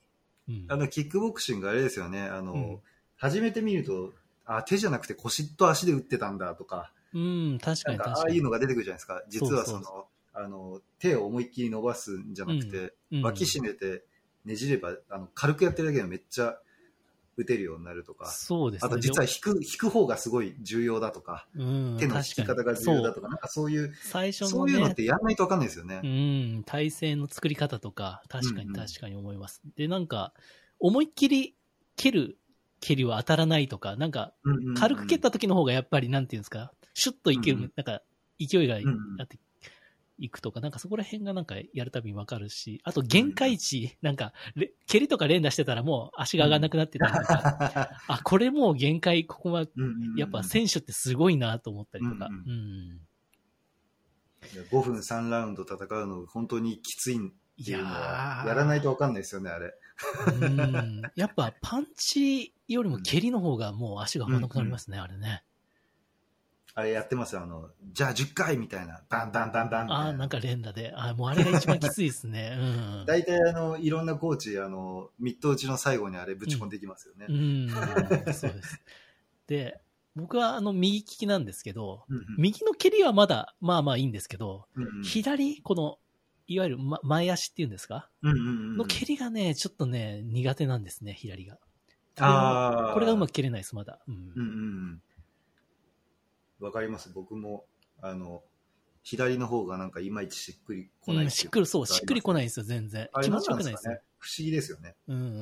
[0.49, 0.65] うん。
[0.67, 2.80] あの、キックボクシングあれですよね、あの、うん。
[3.17, 4.13] 初めて見ると、
[4.45, 7.99] あ、手じゃなくて腰と足で打ってたんだとか、うん、確かに。
[7.99, 9.23] ああいうのが出てくるじゃないですか。
[9.30, 10.07] 実はその、
[10.38, 13.21] あの、手を思いっきり伸ばすんじゃなくて、うん。
[13.23, 14.03] 脇締めて
[14.45, 16.57] ねじれば、あの、軽くやってるだけでめっちゃ
[17.38, 18.88] 打てるようになるとか、そうですね。
[18.88, 26.01] あと実は引く、引く方がすごい重要だとか、うん、手の引き方が重要だとか、なんかそういう、そう最初のそういうのっね、てやんないとわかんないですよね。
[26.03, 26.07] う
[26.59, 28.73] ん、体勢の作り方とか、確かうんうん。
[28.73, 29.61] に確かに思います。
[29.75, 30.33] で、なんか、
[30.79, 31.55] 思いっきり
[31.95, 32.38] 蹴る
[32.79, 37.71] 蹴りは当たらないとか、なんか、うんうんうん軽く蹴った時の方がやっぱり、なんていうんですか、シュッといける、うんうん。
[37.75, 38.01] なんか、
[38.39, 38.97] 勢いがんうん。
[39.19, 39.39] あって、
[40.18, 50.15] いくとか、なんかそこら辺がなんかやるたびにわかるし、あと限界値、なんか、れ蹴りとか連打してたらもう足が上がらなくなってたりとか、あ、これもう限界、ここは、うんうんうん。
[50.18, 52.89] やっぱ選手ってすごいなと思ったりとか、うんううん。
[52.93, 53.01] ん。
[54.72, 59.74] 5分3ラウンド戦うの本当にきついっていうのは、ーやらないとわかんないですよね、あれ。
[60.41, 61.01] うん。
[61.15, 65.43] やっぱパンチよりも蹴りの方がもう足が合わなくなりますね、あれね。
[66.80, 70.93] あれやってますよ、あの、じゃあ10回みたいな、バンバンバンバンみたいああ、なんか連打で。
[70.95, 72.53] あーもうあれが一番きついですね。
[72.61, 72.63] う
[73.01, 73.05] ん。
[73.07, 77.25] 大体あの、いろんなコーチ、あの、ミット打ちの最後にあれぶち込んできますよね。
[77.30, 77.69] うん、
[78.32, 78.80] そうです。
[79.47, 79.82] で、
[80.15, 85.97] 僕はあの右利きなんですけど、うんうん右の蹴りはまだまあまあいいんですけど、うんうん左、この、
[86.45, 88.07] いわゆる、ま、前足っていうんですか？
[88.21, 91.57] うんうんうんの蹴りがね、ちょっとね、苦手なんですね、左が。
[92.15, 93.99] これがうまく蹴れないです、まだ。
[94.07, 94.51] うんうんうんう
[94.93, 95.01] ん。
[96.60, 97.12] わかります。
[97.14, 97.66] 僕も、
[98.01, 98.43] あの、
[99.03, 102.36] 左の方がなんかいまいちしっくりこないうん、しっくり、そう、しっくりこい。
[102.36, 104.08] ないんですよ、全然気何持ちよくないですすなんでかね？
[104.20, 104.95] 不思議ですよね。
[105.08, 105.34] うんうんう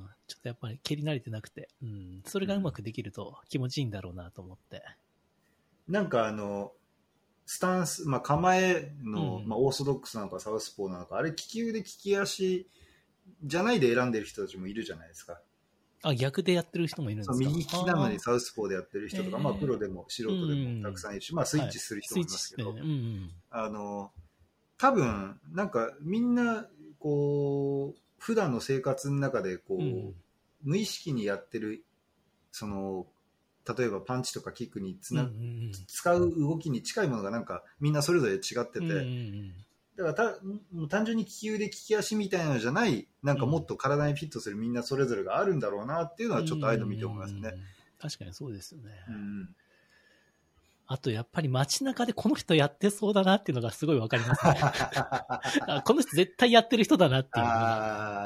[0.00, 0.08] ん。
[0.26, 2.22] ちょっとやっぱり蹴り慣れてなくて、うん。
[2.26, 4.82] それがうまくできると気持ちいいんだろうなと思って。
[5.88, 6.72] なんかあの、
[7.46, 12.68] スタンス、まあ、構えの、うんまあ、オーソドックスなのかサウスポーなのか、あれ、利き腕、利き足
[13.42, 15.40] じゃないで選んでる人たちもいるじゃないですか。
[16.04, 17.36] あ、逆でやってる人もいるんですか？
[17.36, 19.42] 右利きなのにあサウスポーでやってる人とか、えー。
[19.42, 22.74] まあ、プロでも素人でもたくさんいるし、まあ、スイッチする人もいますけど。
[23.50, 24.12] あの、
[24.78, 26.66] 多分、なんかみんな、
[26.98, 30.14] こう、普段の生活の中で、こう、うん。
[30.62, 31.84] 無意識にやってる、
[32.50, 33.06] その、
[33.76, 35.30] 例えばパンチとかキックにつな、
[35.86, 39.06] 使う動きに近いものがなんかみんなそれぞれ違ってて、
[39.96, 47.62] だから単純に利き腕利き足みたいなのじゃないなんかもっと体にフィットするみんなそれぞれがあるんだろうなっていうのはちょっとああいうの見て思いますねうんうんうん。
[48.00, 48.90] 確かにそうですよね。
[49.08, 49.48] うん
[50.86, 54.54] あとやっぱり街中でこの人やってそうだなっていうのがすごいわかりますね。
[54.60, 57.46] あこの人絶対やってる人だなっていう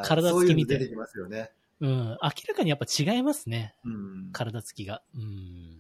[0.04, 1.52] 体つきそういうの見て出てきますよね。
[1.80, 1.90] うん。
[1.90, 2.16] 明
[2.48, 3.76] らかにやっぱ違いますね。
[3.84, 5.02] うん、体つきが。
[5.14, 5.77] うん。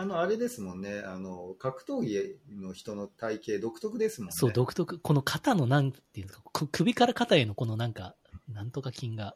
[0.00, 4.32] あのあれですもんねあの格闘技の人の体型独特ですもんね。
[4.32, 5.00] そう、独特。
[5.00, 8.14] この肩のなんていうんですか、く首から肩へのこのなんか、
[8.48, 9.34] なんとか筋が。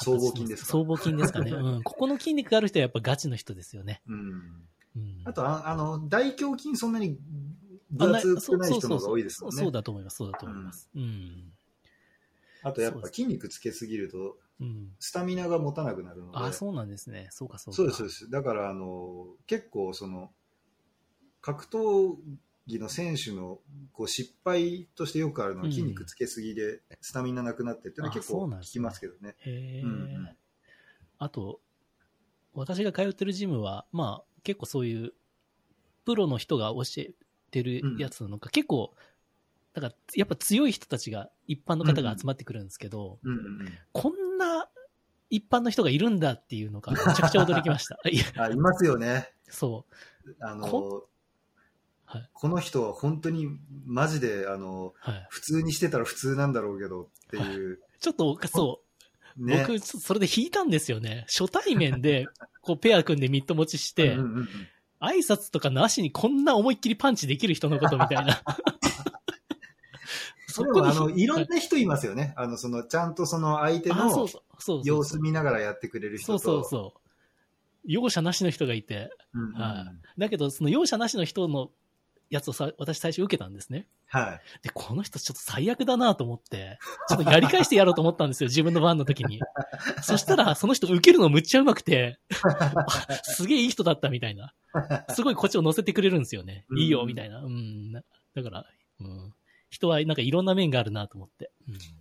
[0.00, 0.72] 僧帽筋ですか？
[0.72, 1.52] 僧帽筋ですかね。
[1.54, 1.82] うん。
[1.84, 4.02] ここの筋肉がある人はやっぱガチの人ですよね。
[4.08, 4.66] うん
[4.96, 5.22] うん。
[5.26, 7.16] あとああの大胸筋そんなに
[7.92, 9.62] 分厚くない人の方が多いですもんね。
[9.62, 10.16] そうだと思います。
[10.16, 10.90] そうだと思います。
[10.92, 11.52] うん。
[12.64, 14.92] あとやっぱ筋肉つけすぎるとうん。
[14.98, 16.38] スタミナが持たなくなるので。
[16.38, 17.28] あ、そうなんですね。
[17.30, 17.76] そうか、そうか。
[17.76, 18.30] そうですそうです。
[18.30, 20.30] だからあの結構その
[21.40, 22.16] 格闘
[22.66, 23.58] 技の選手の
[23.92, 29.36] こう失敗としてよくあるのはうん筋肉つけすぎでスタミナなくなってっていうのはあ結構聞きますけどね。
[31.18, 31.60] あと、
[32.54, 35.12] 私が通ってるジムは、まあ、結構そういう、
[36.04, 37.12] プロの人が教え
[37.50, 38.94] てるやつなのか、結構、
[39.72, 44.68] だからやっぱ強い人たちが、一般の方が集まってくるんですけど、うんうんうんこんな
[45.30, 47.98] 一般の人がいるんだっていうのが めちゃくちゃ驚きました。
[48.08, 49.32] いや、あいますよね。
[49.48, 49.86] そ
[50.26, 50.36] う。
[50.40, 51.08] あのこ、
[52.04, 53.48] はいこの人は本当に
[53.86, 55.26] マジであのはい。
[55.30, 58.82] 普通にしてたら普通なんだろうけどっていう、ちょっと、そ
[59.36, 59.64] う、ね。
[59.66, 61.26] 僕、それで引いたんですよね。
[61.28, 62.26] 初対面で、
[62.60, 64.48] こう、ペア組んでミット持ちして、うんうんうん
[65.00, 68.42] 挨拶とかなしにこんな思いっきりパンチできる人のことみたいな。
[70.54, 72.32] それはあのいろんはいな人いますよね。
[72.36, 74.28] あのそのちゃんとその相手あ、そうのそう。
[74.28, 76.62] そうそう様子見ながらやってくれるそう人と。
[76.62, 77.00] そうそう。
[77.84, 79.84] 容赦なしの人がいて、うんうんうんは
[80.16, 81.70] いだけど、その容赦なしの人の
[82.30, 83.88] やつをさ、私最初受けたんですね。
[84.06, 84.40] はい。
[84.62, 86.78] で、この人ちょっと最悪だなと思って、
[87.08, 89.40] ちょっとやり返してやろうと思ったんですよ、自分の番の時に。
[90.02, 92.86] そしたら、その人受けるのむっちゃうまくて、あ
[93.24, 94.54] すげえいい人だったみたいな。
[95.10, 96.64] すごいこっちを乗せてくれるんですよね。
[96.68, 97.40] うんいいよ、みたいな。
[97.40, 97.90] うん。
[97.90, 98.02] な
[98.36, 98.66] だから、
[99.00, 99.34] うん。
[99.74, 101.50] 人はなんかいろんな面があるなと思って。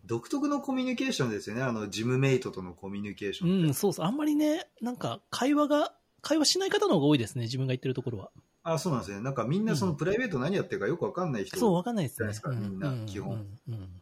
[0.06, 1.64] 独特のコミュニケーションですよね。
[1.64, 3.68] あの、ジムメイトとのコミュニケーショうん、ン。
[3.68, 4.06] うん、そうそう。
[4.06, 8.30] あんまりね、なんか会話が、会話しない方の方が多いですね、自分が言ってるところは。
[8.62, 9.22] あ、そうなんですね。
[9.22, 11.58] なんかみんなそのプライベート何やってるかよくわかんない人。
[11.58, 12.32] そう、わかんないですね。
[12.34, 14.02] じゃないですかみんなう基本うん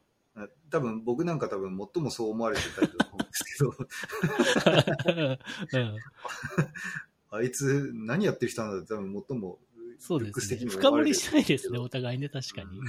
[0.70, 3.64] 多分僕なんか多分最もそう思われてたと思うんですけ
[5.24, 5.38] ど、
[5.80, 5.98] うん
[7.34, 9.60] あいつ何やってる人なんだって多分最も
[10.02, 10.66] そうですね。
[10.68, 12.80] 深掘りしないですね、お互いね、確かに。
[12.80, 12.88] うん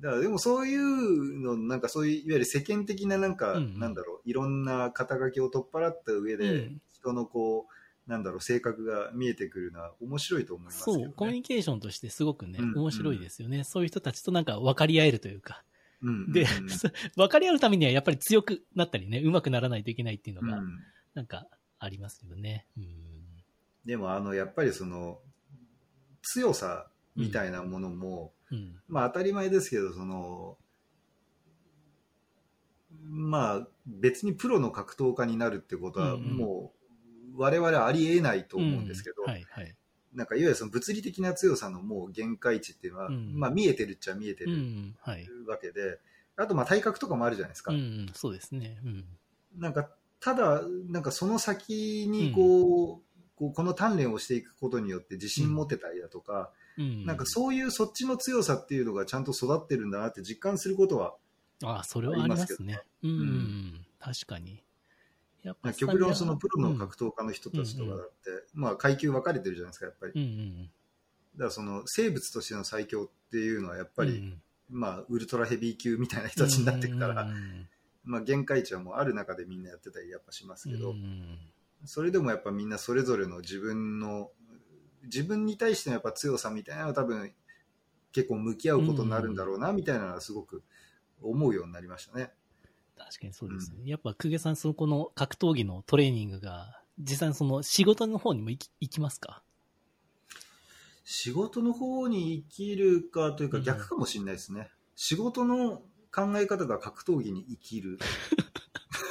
[0.00, 7.66] だからでもそういうの、なんかそういう、いわゆる世間的ななんか、うんうんなんだろう、いろんな肩書きを取っ払った上で、うん人のこ
[8.06, 11.04] う、なんだろう、性格が見えてくるのは面白いと思いますけど、ね。
[11.04, 13.62] そう、コミュニケーションとしてすごくね、うん面白いですよね。
[13.62, 15.62] そういう人たちとなんか分かり合えるというか。
[16.02, 16.46] うんうんうんで、
[17.16, 20.80] 分かり合うためにはやっぱり強くなったりね、上手くならないといけないっていうのが、うん
[21.14, 21.46] なんか
[21.78, 22.66] ありますよね。
[22.76, 23.21] うん
[23.84, 25.18] でもあの、やっぱりその、
[26.22, 28.76] 強さみたいなものも、うん。
[28.88, 30.56] まあ当たり前ですけど、その、
[33.04, 36.72] まあ別にプロの格闘家になるってことはも
[37.34, 39.24] う我々ありえないと思うんですけど。
[40.14, 45.26] なんかいわゆるその物理的な強さのもう限界値っていうのは、うんまあ見えてるっちゃ見えてるうん、はい。
[45.46, 46.00] わけで、
[46.36, 47.72] あとまあ体格とかもあるじゃないですか。
[47.72, 48.78] うん、そうですね。
[48.84, 49.04] うん。
[49.56, 49.88] なんか
[50.20, 53.11] ただ、なんかその先にこう、
[53.42, 57.04] こうこの鍛錬をしていくことによって自信持てたりだとか、うん。
[57.04, 61.14] なんかそういうそっちの強さっていうのがちゃんと育ってるんだなって実感することは、
[61.64, 62.80] ああ、それはありますね。
[63.02, 63.20] うん、ううん。
[63.26, 64.62] ん、確かに。
[65.42, 68.14] やっぱ極論そのプロの格闘家の人たちとかだって、
[68.54, 70.12] まあ階級分かれてるじゃないですか、やっぱり。
[70.14, 70.70] うんうん
[71.34, 77.68] だからその生物としての最強っていうのはやっぱり、うんまあウルトラヘビー級みたいな人たちになっていくから、うんうん
[78.04, 81.38] まあ限界値はもうある中でみんなやってたりやっぱしますけど、うん
[81.84, 84.30] それでもやっぱみんなそれぞれの自分の
[85.04, 87.32] 自分に対してのやっぱ強さみたいなのは多分
[88.12, 90.62] 結構向き合うことになるんだろうなみたいなのはすごく
[91.20, 92.32] 思うようになりましたね。
[92.96, 93.78] 確かにそうですね。
[93.84, 99.42] やっぱ、公家さん、そのこの格闘技のトレーニングが、実際にその仕事の方にも行き行きますか？
[101.04, 104.68] 仕事の方に生きるかというかうん逆かもしれないですね。
[104.94, 105.82] 仕事の
[106.14, 107.98] 考え方が格闘技に生きる。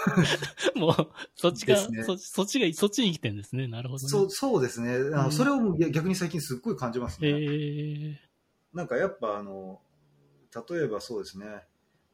[0.76, 0.93] もう、
[1.36, 3.68] そっちが、ねそそっちが、そっちに生きてるんですね。
[3.68, 4.10] なるほど、ね。
[4.10, 4.93] そうそうですね。
[4.93, 7.30] あのうんそれを逆に最近すっごい感じますね。
[7.30, 8.20] へえ
[8.74, 9.82] なんかやっぱあの、
[10.70, 11.45] 例えばそうですね、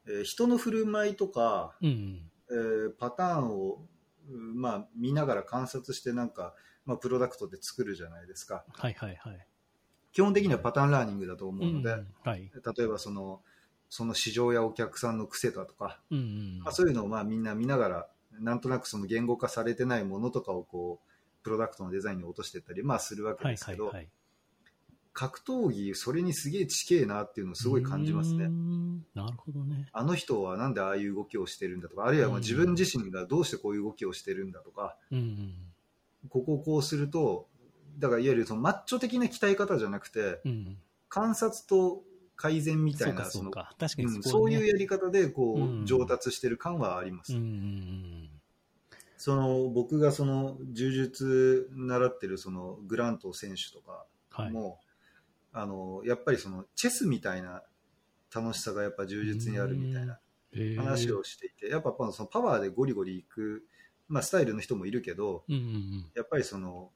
[0.07, 2.31] えー人の振る舞いとか、うん。
[2.49, 3.87] えーパターンを、
[4.29, 8.65] うんまあ、見ながら観察してなんか、まあ、プロダクトで作るじゃないですか。
[8.73, 9.47] はいはいはい。
[10.11, 12.51] 基本的にはパターンラーニングだと思うので、ん、はい。
[12.77, 13.41] 例えばその、
[13.89, 16.59] その市場やお客さんの癖だとか、うんうん。
[16.63, 18.07] まあ、そういうのをまあみんな見ながら、
[18.39, 24.09] なんとなくその言語化されてないものとかをこう、プロダクトのデザインに落としていったり、まあするわけはいですけど、はいはい。
[25.13, 28.45] 格闘技、それにすげえ地形なっていうのをすごい感じますね。
[28.45, 29.87] んなるほどね。
[29.91, 35.53] あの人はなんでああいう動きをしてるんだとか、あるいはまあうん自分自身がどうしてこういう動きをしてるんだとか、うんうん。
[36.29, 37.47] ここをこうすると、
[37.97, 40.77] だからいわゆるそのマッチョ的な鍛え方じゃなくて、うん。
[41.09, 42.03] 観察と
[42.37, 43.51] 改善みたいな、その。
[43.51, 43.87] 確か
[44.21, 47.33] そういうやり方でこう、うん上達してる感はあります。
[49.17, 54.51] その僕がその柔術習ってるそのグラント選手とかはい。
[54.51, 54.79] も、
[55.51, 57.63] あのやっぱりそのチェスみたいな
[58.33, 60.19] 楽しさがやっぱ柔術にあるみたいな
[60.77, 63.65] 話をしていて、やっぱそのパワーでゴリゴリいく、
[64.07, 66.91] まあ、スタイルの人もいるけど、うんうんやっぱりその、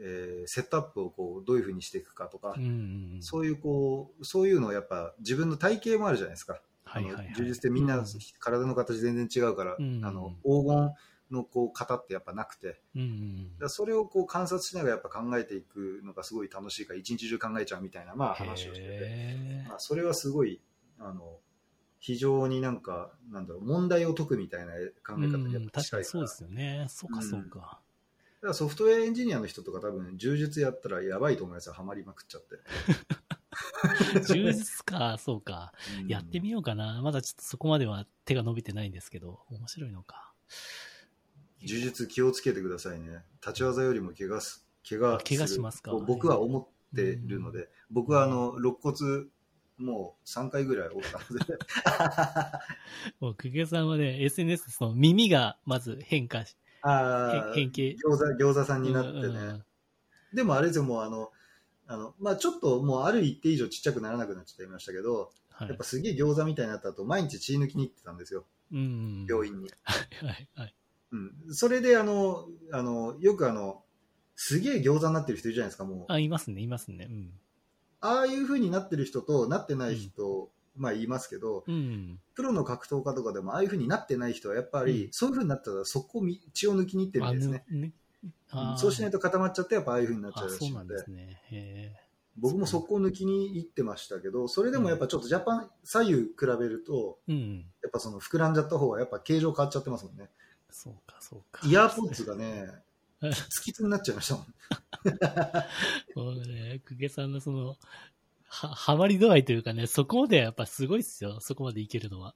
[0.00, 2.64] えーセットアップをこうどういうふうにしていくかとか、うん。
[2.64, 3.22] うんうんうん。
[3.22, 6.60] そういうこうそういうのをやっぱ自分の体型もあるじゃないですか。
[6.84, 8.06] はいはいはいあの柔術ってみんなうん
[8.40, 10.94] 体の形全然違うから、うんあの黄金
[11.30, 20.60] のこう型ってやっぱなくて、うんうんだそれをこう観察しながらやっぱ考えていくのがすごい楽しいから、一日中考えちゃうみたいな、まあ話をしてて、へまあ、それはすごい、
[20.98, 21.38] あの、
[22.00, 24.72] 非常になんか、なんだろう、問題を解くみたいな
[25.06, 26.86] 考ーえ方にやっうんぱ近いから、確かにそうですよね。
[26.88, 27.58] そうか、そうか。
[27.58, 27.80] だか
[28.48, 32.56] らソフトウェアエンジニアの人とか多分、柔術やったらやばいと思いますよ、ハマりまくっちゃって。
[34.26, 35.72] 充実か、そうか。
[36.00, 37.00] うんやってみようかな。
[37.02, 40.32] まだちょっとそこまでは手が伸びてないんですけど、面白いのか。
[41.62, 43.22] 柔術気をつけてくださいね。
[43.40, 49.26] 立ち技よりも怪我す、怪我怪我しますかと僕は思ってるので、僕はあの、肋骨、
[49.76, 51.58] もう3回ぐらい折ったので、
[53.20, 57.96] もう、久家さんはね、SNS でその耳がまず変化し、あー変形。
[58.04, 59.18] 餃子、餃子さんになってね。
[59.20, 59.64] うんうん
[60.32, 61.30] でもあれですよ、もうあの、
[61.86, 69.26] あの、まあちょっともうある一定以上ちっちゃくならなくなっちゃいましたけど、はいやっぱすげえ餃子みたいになった後、毎日血抜きに行ってたんですよ、うん。
[69.28, 69.70] 病院に。
[69.82, 69.94] は
[70.32, 70.74] い、はい。
[71.12, 71.54] うん。
[71.54, 73.82] それであの、あの、よくあの、
[74.36, 76.12] すげえ餃子になってる人いるじゃないですか、もう。
[76.12, 77.08] あ、いますね、いますね。
[77.10, 77.32] うん。
[78.00, 82.18] ああいう風になってる人となってない人、まあ言いますけど、うん。
[82.34, 87.64] プロの格闘家とかでもああいう風になってない人はやっぱり、うんそういう風になったらそこをみ血を抜きに行ってるんですね。
[88.50, 91.40] あねそうしないと固まっちゃってやっぱああいう風になっちゃうあ、らしいうのでですね。
[91.50, 91.92] へ
[92.36, 97.32] 僕もそこを抜きに行ってましたけどそれでもやっぱちょっとジャパン左右比べるとえ。
[97.32, 97.56] うん。
[97.82, 100.30] やっぱその膨らんじゃった方がやっぱ形状変わっちゃってますもんね
[100.70, 101.66] そうか、そうか。
[101.66, 102.68] イヤーポッツがね
[103.20, 104.44] はいつきつになっちゃいましたもん
[106.14, 107.76] もうね、久家さんのその、
[108.50, 111.40] は、 はまり度合いというかね、そこまでやっぱすごいっすよ。
[111.40, 112.34] そこまでいけるのは。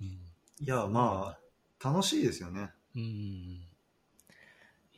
[0.00, 0.06] うん。
[0.06, 3.02] いやまあ楽しいですよねうん。
[3.02, 3.58] い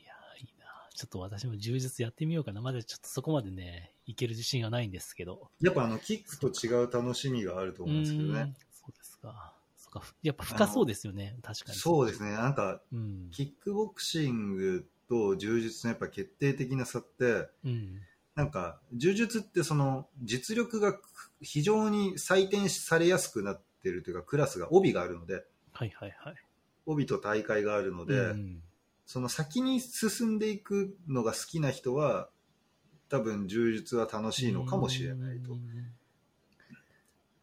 [0.05, 0.65] や、いいな。
[0.93, 2.61] ちょっと私も充実やってみようかな。
[2.61, 5.49] まだちょっとそこまでね、いける自信がないんですけど。
[5.61, 9.55] やっぱあのキックと違う楽しみがあると思うんですけどうんねそうですか。
[9.77, 10.03] そうか。
[10.21, 11.37] やっぱ深そうですよね。
[11.41, 11.77] 確かに。
[11.79, 13.29] そうですねなんかうん。
[13.31, 18.01] キックボクシングと柔術のやっぱ決定的な差ってうん。
[18.35, 20.99] なんか柔術ってその実力が
[21.41, 26.35] 非常に採点されやすくなってるというかクラスが帯があるのではいはいはい。
[26.85, 28.61] 帯と大会があるので、うん
[29.07, 32.27] その先に進んでいくのが好きな人は
[33.07, 35.61] 多分柔術は楽しいのかもしれないとうん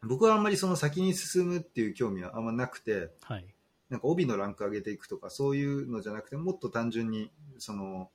[0.05, 3.47] 僕はあんまりその先に進むっていう興味はあんまなくてはい。
[3.91, 8.11] なんか帯のランク上げていくとかそういうのじゃなくてもっと単純にその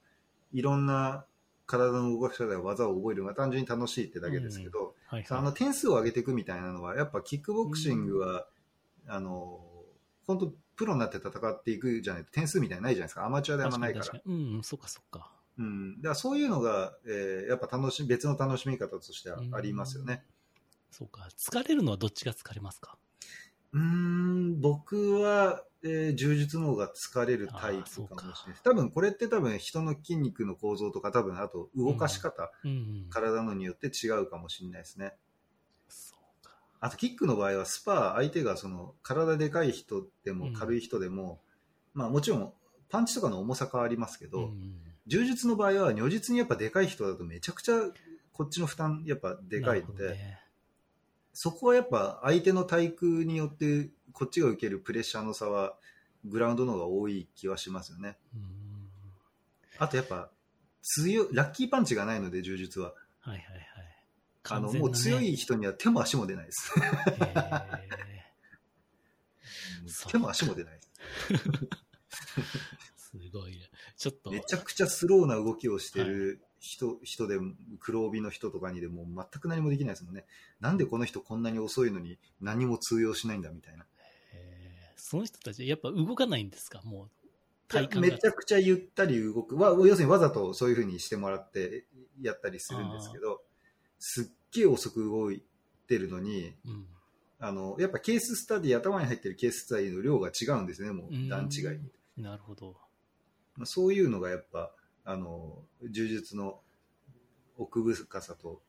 [0.52, 1.26] いろんな
[1.68, 8.48] 体の動かし方や技を覚えるのが単純に楽しいってだけですけど、はいあの点数を上げていくみたいなのはやっぱキックボクシングは、
[9.08, 9.62] あの
[10.26, 13.26] 本当プロになって戦っていくじゃないと点数みたいないじゃないですか。
[13.26, 14.22] アマチュアであんまないから。
[14.26, 15.32] うん、そっかそっか。
[15.58, 20.24] うん、だからそういうのが、えーやっぱ楽し別の楽しみ方としてはありますよね。
[20.92, 21.28] そうか。
[21.38, 22.98] 疲れるのはどっちが疲れますか？
[23.74, 28.62] うーん、僕は、えー柔術の方が疲れるタイプかもしれない。
[28.64, 33.08] 多分これって多分人の筋肉の構造とか多分あと動かし方、うんうん。
[33.10, 35.14] 体のによって違うかもしれないですね。
[36.80, 41.40] あとキックの場合はスパー相手がその体でかい人でうんも軽い人でも、
[41.94, 42.54] まあもちろん
[42.90, 47.76] パンチとかの重さ変わりますけど、うん柔術の場合は如実にやっぱでかい人だとめちゃくちゃ
[48.34, 50.40] こっちの負担やっぱでかいので、ね
[51.40, 55.76] そこはやっぱ相手の体空によってこっちが受けるプレッシャーの差は
[56.26, 58.18] グラウンドの方が多い気はしますよね。
[58.34, 58.42] うん
[59.78, 60.32] あとやっぱ
[60.82, 62.96] 強い、ラッキーパンチがないので柔術は。
[63.20, 63.48] はいはいはい。
[64.50, 66.74] あの、もう強い人には手も足も出ないです。
[70.10, 70.80] 手も足も出ない
[72.98, 73.70] すごいね。
[73.96, 80.26] ちょっと、めちゃくちゃスローな動きをしてる人,、人でも黒帯の人とかにでも全く何もできないですもんね。
[80.60, 83.86] なんでこの人こんなに遅いのに何も通用しないんだみたいな。
[84.96, 86.82] その人たち、やっぱ動かないんですか？
[86.84, 87.10] もう、
[87.68, 88.28] 体感がめち。
[88.28, 89.56] ゃくちゃゆったり動く。
[89.56, 91.86] わ要するにわざとそういうふうにしてもらって
[92.22, 93.42] やったりするんですけど、
[94.00, 95.44] すっげえ遅く動い
[95.88, 96.86] てるのに、うん。
[97.40, 101.64] あの、やっぱケーススタディ、頭に入ってるケーススタディの量が違うんですね、もうんう段違い
[102.18, 102.24] に。
[102.24, 102.76] なるほど。
[103.56, 104.72] まあ、そういうのがやっぱ、
[105.10, 106.60] あの、柔術の
[107.58, 108.62] 奥深さと、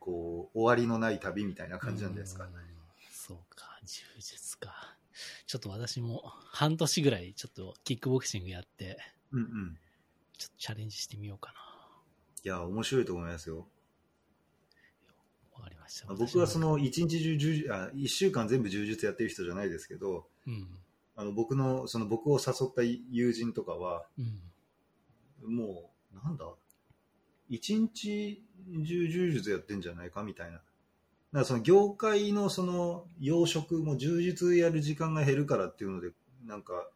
[0.00, 2.50] こう、終わりのない旅みたいな感じなんですかね。
[2.54, 2.68] うん
[3.28, 4.96] そうか、柔術か。
[5.46, 8.98] ちょっと私も半年ぐらいちょっとキックボクシングやって、
[9.32, 9.78] うんうん。
[10.38, 11.52] ちょっとチャレンジしてみようか
[12.42, 13.66] いや、面白いと思いますよ。
[15.54, 15.58] な。
[15.58, 16.14] わかりました。
[16.14, 20.66] 僕はその一日中柔術、あ、一週間全部柔術やってる人じゃないですけど、うん。
[21.16, 24.40] あの僕の、その僕を誘った友人とかは、うん。
[25.44, 26.44] もう、なんだ？
[27.48, 28.44] 一日
[28.84, 30.54] 中柔術やってんじゃないかみたいな。
[30.54, 30.64] だか
[31.32, 36.10] らその業界のその養殖も充実やる時間が減るからっていうので、
[36.46, 36.88] なんか、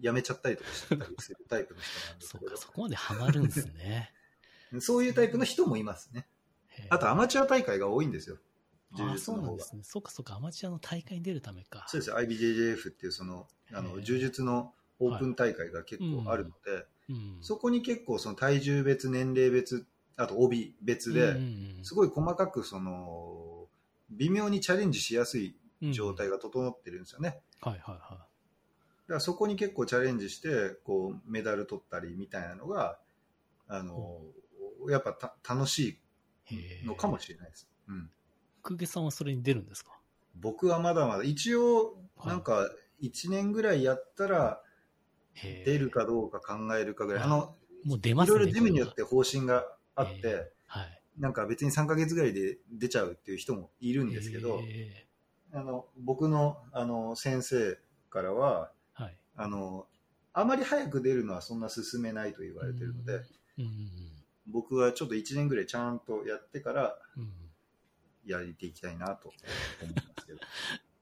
[0.00, 4.12] やめちゃったりとかしてたりするタイプの人なんですけどそうか、そこまでハマるんですね。
[4.80, 6.28] そういうタイプの人もいますね。
[6.90, 8.38] あとアマチュア大会が多いんですよ。
[8.96, 9.46] 柔あ術の方が。
[9.46, 9.82] そうなんですね。
[9.82, 11.84] そうか、そうか、アマチュアの大会に出るためか。
[11.88, 12.16] そうですよ。
[12.16, 17.38] IBJJF っていうその、あの、柔術のオープン大会が結構あるので、うん。
[17.40, 19.86] そこに結構その体重別、年齢別、
[20.16, 21.36] あと帯別で、
[21.82, 23.66] すごい細かくその、
[24.10, 27.40] 微妙にチャレンジしやすいうん状態が整ってるんですよね。
[27.60, 28.26] はいはいはだか
[29.14, 32.98] らそこに結構チャレンジして、こう、メダル取ったりみたいなのが、
[33.68, 34.20] あの、
[34.88, 35.98] やっぱた楽し
[36.50, 36.86] い。
[36.86, 37.68] のかもしれないです。
[37.88, 38.10] うん。
[38.62, 39.92] 空月さんはそれに出るんですか？
[40.34, 42.68] 僕はまだまだ、一応、はいなんか、
[43.02, 44.62] 1年ぐらいやったら、
[45.64, 48.36] 出るかどうか考えるかぐらい、はいあの、もう出ますね。
[48.36, 51.02] いろいろジムによって方針があって、えははい。
[51.18, 55.06] なんか別に3ヶ月ぐらいで出ちゃうっていう人もいるんですけど、へ
[55.52, 57.78] あの僕のあの先生
[58.10, 59.16] からはーはい。
[59.36, 59.86] あの、
[60.32, 63.88] あまり早く出るのはそんな進めないと言われてるので、うんうん
[64.50, 66.96] 僕はちょっと1年ぐらいちゃんとやってから。
[68.28, 70.38] やりていきたいなと思いますけど。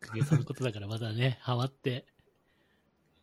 [0.01, 2.07] 空月さんのことだからまだね、ハマって、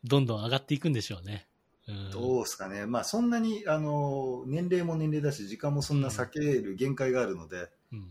[0.03, 1.47] どんどん上がっていくんでしょうね。
[1.87, 2.11] うん。
[2.11, 8.07] どうですかね、まあそんなにあの年齢も年齢だし、時間もそんな避ける限界があるので、うん。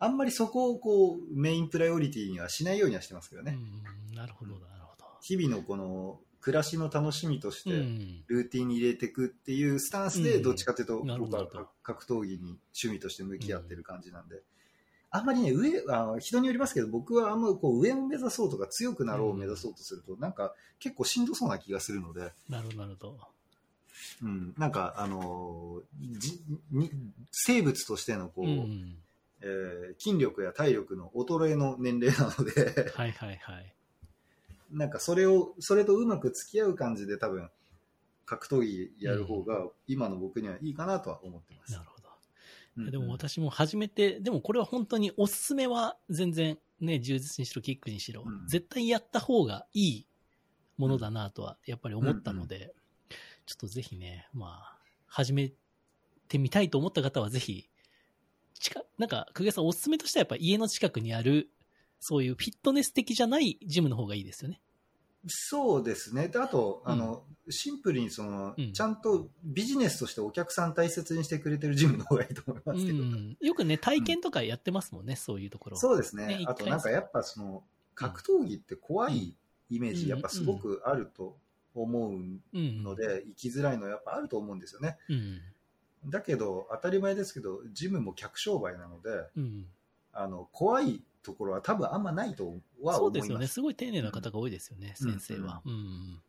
[0.00, 3.58] あんまりそこをこうメインプライオリティにはしないようにはしてますけどね。
[4.10, 4.14] うん。
[4.14, 5.04] なるほど、なるほど。
[5.20, 8.24] 日々のこの暮らしの楽しみとして、うん。
[8.28, 11.46] ルーティンに入れていくっていうスタンスで、うんどっちかというと、僕は
[11.82, 14.42] 格闘技に趣味として向き合ってる感じなんで、
[15.10, 23.18] あんまりね、上、あの人によりますけど、僕はあんまこう上を目指そうとか強くなろうを目指そうとすると、なんか結構しんどそうな気がするので、なるほど、なるほど。
[24.22, 26.40] うん、なんか、あのーじ
[26.70, 26.90] に
[27.30, 28.96] 生物としてのこう、うん。
[29.40, 33.74] えー筋力や体力の衰えの年齢なので、はいはいはい。
[34.70, 37.48] なんかそれを、それとうまく付き合う感じで多分、
[38.26, 41.72] 格闘技やる方が今の僕にはいいかなとは思ってます。
[41.72, 41.97] なるほど。
[42.78, 42.90] うんうん。
[42.90, 48.46] でも私も初めて、でもこれは本当におすすめは全然ね、充実にしろ、キックにしろ、うん。
[48.46, 50.06] 絶対やった方がいい
[50.76, 52.74] ものだなとはやっぱり思ったので、
[53.46, 55.52] ちょっとぜひね、まあ、始め
[56.28, 57.68] てみたいと思った方はぜひ、
[58.54, 61.50] 近なんか、久毛さんおすすめとしてはやっぱ家の近くにある、
[62.00, 64.60] そういうフィットネス的じゃないジムの方がいいですよね。
[65.26, 66.28] そうですね。
[66.28, 72.98] であと、うんあの、シンプルにその、うんちゃんとビジネスとしてお客さん大切にしてくれてるジムの方がいいと思いますけど。
[72.98, 73.36] うん。
[73.40, 75.76] よくね、体験とかやってますもんね、そういうところ。
[75.76, 76.26] そうですね。
[76.26, 77.64] ねあとなんかやっぱその、
[77.94, 79.34] 格闘技って怖い
[79.70, 81.36] イメーうんジやっぱすごくあると
[81.74, 82.82] 思ううん。
[82.82, 84.98] ので、生きづらいのはやっぱあると思うんですよね。
[85.08, 85.40] うん。
[86.10, 89.66] だけど、当たり前ですけど、ジムも客商売なので、うん。
[90.12, 93.20] あの、怖いところは多分あんまないとはそう思います。
[93.20, 93.46] ですよね。
[93.46, 95.60] すごい丁寧な方が多いですよね、うん先生は。
[95.64, 96.22] うん。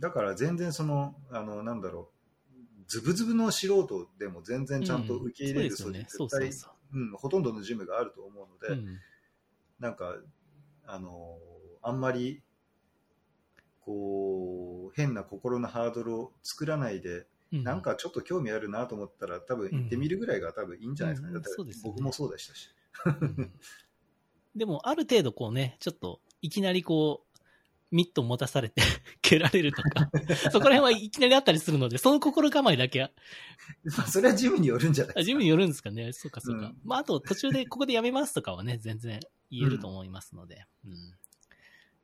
[0.00, 2.10] だから全然その、あの、なんだろ
[2.50, 6.06] う、ズブズブの素人でも全然ちゃんと受け入れるそうですよね。
[6.08, 7.00] そう素地絶対、そうそう。
[7.00, 8.98] うん、ほとんどのジムがあると思うので、うん。
[9.78, 10.16] なんか、
[10.86, 11.38] あの、
[11.82, 12.42] あんまり、
[13.80, 21.34] こう、変な心のハードルを作らないで、うんなんかちょっと興味あるなと思ったら、多分行ってみるぐらいが多分いいんじゃないですかね。
[21.34, 22.70] うん僕もそうでしたし。
[23.04, 23.52] うん
[24.54, 27.32] でも、ある程度こうね、ちょっと、いきなりこう、
[27.92, 28.82] ミット持たされて
[29.20, 30.10] 蹴られるとか、
[30.50, 33.10] そこら辺はいきなりあったりするので、その心構えだけは、
[33.96, 35.20] まあ、それはジムによるんじゃないですか。
[35.20, 36.12] あジムによるんですかね。
[36.12, 36.66] そうかそうか。
[36.66, 39.20] うんまあ、あと途中でここでやめますとかはね、全然
[39.50, 40.64] 言えると思いますので。
[40.86, 40.94] うん。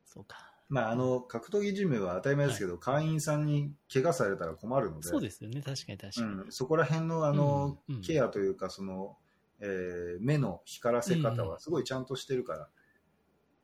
[0.05, 0.49] そうか。
[0.69, 5.63] まあ、あの、格闘技ジムは当たり前ですけど、会員さんに怪我されたら困るので、そうですよね。
[5.63, 6.33] 確かに確かに。
[6.43, 9.17] うん、そこら辺のあの、うんうんケアというかその、
[9.61, 12.69] えー目の光らせ方はすごいちゃんとしてるから、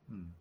[0.10, 0.34] うん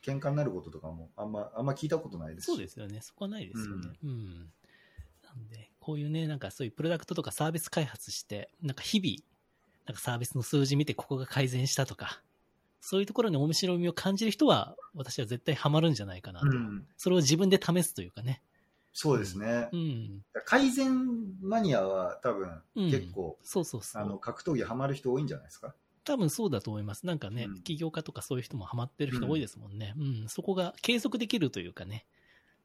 [0.00, 3.00] 喧嘩になることとかもあんまあんま聞いたことないですしそうですよね。
[3.02, 3.90] そこはないですよね。
[4.02, 4.50] うん。
[5.24, 9.16] なんで、こういうね、なんかそういうプロダクトとかサービス開発して、なんか日々、
[9.86, 12.22] なんかサービスの数字見てここが改善したとか、
[12.80, 16.46] そういうところに面白みを感じる人は、私は絶対ハマるんじゃないかなと。
[16.46, 18.42] うん、それを自分で試すというかね。
[19.00, 20.24] そうですね、うん。
[20.44, 21.06] 改善
[21.40, 24.02] マニアは多分うん結構、そうそうそう。
[24.02, 25.72] あの格闘技ハマる人多いんじゃないですか？
[26.04, 27.06] 多分そうだと思います。
[27.06, 29.94] なんかね、うん起業家とかそういう人もハマってる人多いですもんね。
[29.96, 32.06] うん、そこが継続できるというかね。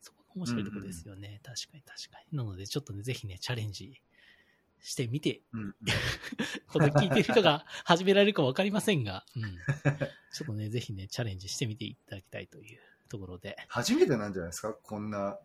[0.02, 1.40] そこが面白いところですよね。
[1.44, 2.36] 確かに確かに。
[2.36, 4.02] なので、ちょっとね、ぜひね、チャレンジ
[4.82, 5.76] してみて、うん
[6.68, 9.44] この聞いてる人が始められるかわかりませんが、うん。
[10.34, 12.80] ちょっとね、ぜひね、チャレンジしてみていただきたいという
[13.10, 14.74] ところで、初めてなんじゃないですか？
[14.74, 15.38] こんな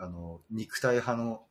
[0.00, 1.42] あの肉体派の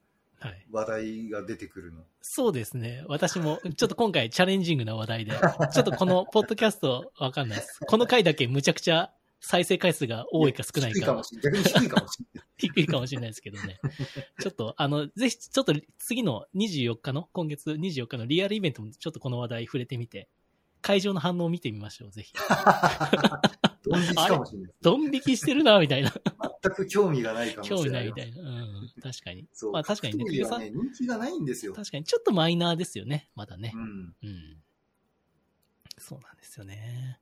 [0.41, 0.65] はい。
[0.71, 3.03] 話題が出てくるのそうですね。
[3.07, 7.79] 私も、ちょっと今回チャレンジングな話題で、ちょっとこのポッドキャストわかんないです。
[7.85, 9.11] この回だけむちゃくちゃ
[9.41, 11.51] 再生回数が多いか少ないか低いかも、しれない。
[11.51, 12.45] 逆に低いかもしれない。
[12.57, 13.79] 低いかもしれ ないですけどね。
[14.39, 20.29] ちょっと、あの、ぜひ、ちょっと次の24日の、今月24日のリアルイベントもちょっとこの話題触れてみて、
[20.81, 22.33] 会場の反応を見てみましょう、ぜひ。
[23.83, 24.71] ドン引きかもしれない。
[24.81, 26.13] ドン引きしてるな、みたいな。
[26.63, 28.09] 全く興味がないかもしれない。
[28.09, 28.49] 興味ないみたいな。
[28.49, 29.47] うん、確かに。
[29.53, 29.71] そう。
[29.71, 31.73] まあ確かにね格闘技はね、人気がないんですよ。
[31.73, 33.77] 確かに、ちょっとマイナーですよね、まだねう。
[33.77, 33.81] ん。
[33.81, 34.57] うん。
[35.97, 37.19] そうなんですよね。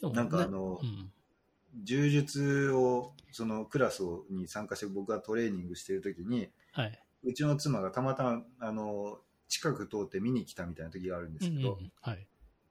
[0.00, 1.12] でもなんかあのうん。
[1.84, 7.02] 柔術を、そのクラスをに参加して僕がトレーニングしてるときに、はい。
[7.24, 12.26] うちの妻がたまたま、あの、近く通って見に来たみたいな時があるんですけど、うんうんはい。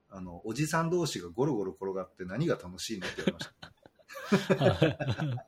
[0.09, 5.47] あの、おじさん同士がゴロゴロ転がって何が楽しいのって言われました。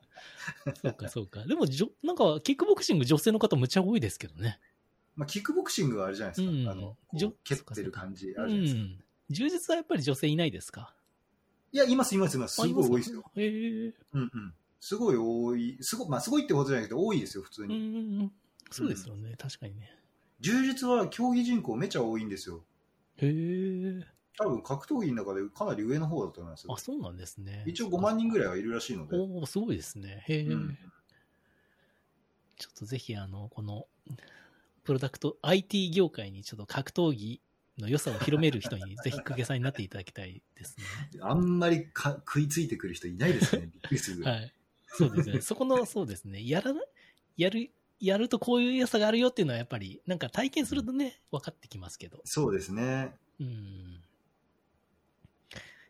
[0.82, 1.44] そうか、そうか。
[1.46, 4.60] でもじょ、なんか、キックボクシング女性の方むちゃ多いですけどね。
[5.16, 6.50] まあ、キックボクシングはあれじゃないですか。
[6.50, 6.96] うんあの、
[7.44, 8.80] 蹴ってる感じあうるじゃないですか。
[8.80, 9.04] ん。
[9.30, 10.94] 充実はやっぱり女性いないですか？
[11.72, 12.54] いや、います、います、います。
[12.56, 13.22] すごい多いですよ。。
[13.22, 13.94] すえ。
[14.12, 14.54] うんうん。
[14.80, 15.78] すごい多い。
[15.80, 17.76] すご,、まあ、すごいってことじゃないけど、多いですよ、普通うに。
[18.24, 18.32] ん。
[18.70, 19.34] そうですよね。
[19.36, 19.96] 確かにね。
[20.40, 22.64] 柔術は競技人口めちゃ多いんですよ。
[23.18, 24.06] へえ。
[24.40, 26.78] 多分格闘技の中でかなり上の方だと思いますよあ、。
[26.78, 27.62] そうなんですね。
[27.66, 29.14] 一応5万人ぐらいはいるらしいので。
[29.14, 30.24] おおすごいですね。
[30.26, 30.42] へえ。
[30.44, 30.78] うん
[32.56, 33.86] ちょっとぜひ、あの、この、
[34.84, 37.40] プロダクト、IT 業界にちょっと格闘技
[37.78, 40.84] の良さを広める人に、ぜひ、公家さんになっていただきたいですね。
[41.22, 43.68] あんまりか食いついてくる人いないですね。
[43.72, 44.24] びっくりする。
[44.24, 44.52] はい。
[44.88, 45.40] そうですね。
[45.40, 46.46] そこの、そうですね。
[46.46, 46.82] やらな、
[47.38, 52.20] やる、やるとこういう良さがあるよっていうのはやっぱり、なんか体験するとね、分かってきますけど。
[52.24, 53.14] そうですね。
[53.40, 54.02] うん。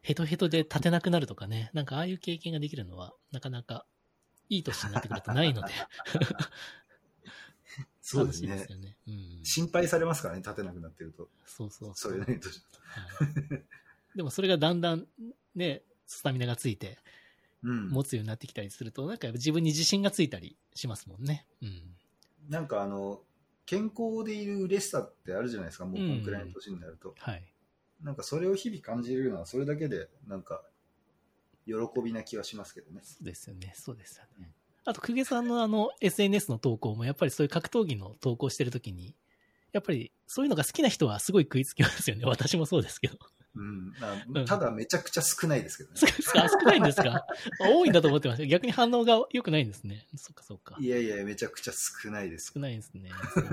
[0.03, 3.87] ヘトヘトで立てなくなるとかね、なんかああいう経験ができるのは、なかなか
[4.49, 5.73] いい年になってくるとないので。
[8.03, 8.73] そうですねす。
[8.73, 8.97] よね。
[9.07, 9.41] うん。
[9.45, 11.29] 心配されますからね、立てなくなってると。
[11.47, 12.41] そうそうそういうのとはい
[14.17, 15.07] でもそれがだんだん
[15.55, 16.99] ね、スタミナがついて
[17.63, 17.89] うん。
[17.91, 21.47] 持つようになってきたりすると、なんか自分に自信がついたりしますもんね。
[21.63, 21.97] うん。
[22.49, 23.23] なんかあの、
[23.67, 27.15] 健康でいる嬉しさってあるじゃないですか、もうこんくらいの年になると。
[27.19, 27.53] はい。
[28.03, 30.63] なんかそれを日々感じるのは、それだけで、なんか、
[31.67, 33.01] 喜びな気はしますけどね。
[33.03, 33.73] そうですよね。
[33.77, 34.53] そうですよね。
[34.85, 39.15] あと、公家さんのあの、SNS の投稿も、やっぱりそういう格闘技の投稿してるときに、
[39.73, 42.25] やっぱりそういうのが好きな人はすごい食いつきますよね。
[42.25, 43.19] 私もそうですけど。
[43.55, 43.93] うん。
[44.01, 46.57] まあうんただめちゃくちゃ少ないですけどね少。
[46.67, 47.25] ないんですか？
[47.61, 48.47] 多いんだと思ってました。
[48.47, 50.07] 逆に反応が良くないんですね。
[50.17, 50.77] そっかそっか。
[50.79, 52.53] いやいや、めちゃくちゃ少ないです。
[52.55, 53.11] 少ないですね。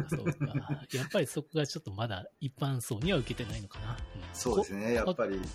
[0.10, 0.86] そうか。
[0.94, 3.94] やっぱりそこがちょっとまだ一般層には受けてないのかな。
[3.94, 3.98] ん
[4.34, 5.45] そうですね、やっぱり、こ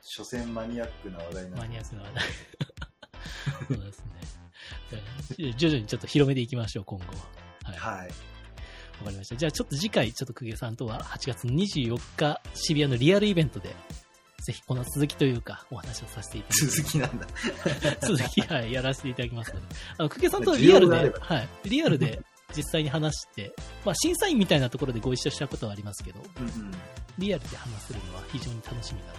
[0.00, 1.60] 所詮マニアックな話題うん、なんで。
[1.60, 2.24] マニアックな話題。
[3.68, 5.52] そうですね。
[5.56, 7.12] 徐々にちょっと広めていきましょう、今後は。
[7.64, 7.76] はい。
[7.78, 8.10] わ、はい。
[9.02, 9.36] かりました。
[9.36, 13.74] じゃあちょっと次回、ちょっと公家さんとは8月24日、渋谷のリアルイベントで、
[14.44, 16.76] ぜひこの続きというか、お話をさせていただきます。
[16.82, 17.26] 続きなんだ。
[18.06, 19.66] 続き、はい、やらせていただきますので。
[19.98, 22.20] あの、久家さんとはリアルで、はい、リアルで
[22.56, 23.54] 実際に話して、
[23.84, 26.72] まあ、審査員みたいなところでご一緒したことはありますけど、うんうん。
[27.18, 29.12] リアルで話せるのは非常に楽しみなの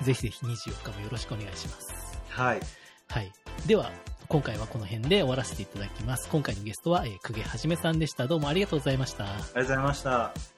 [0.00, 2.20] で、ぜひぜひ24日もよろしくお願いします。
[2.28, 2.60] はい。
[3.08, 3.32] はい。
[3.66, 3.90] では、
[4.28, 6.28] 今回はこの辺で終わらせていただきます。
[6.28, 8.26] 今回のゲストは、えー、久げはじめさんでした。
[8.26, 9.24] どうもありがとうございました。
[9.24, 10.57] ありがとうございました。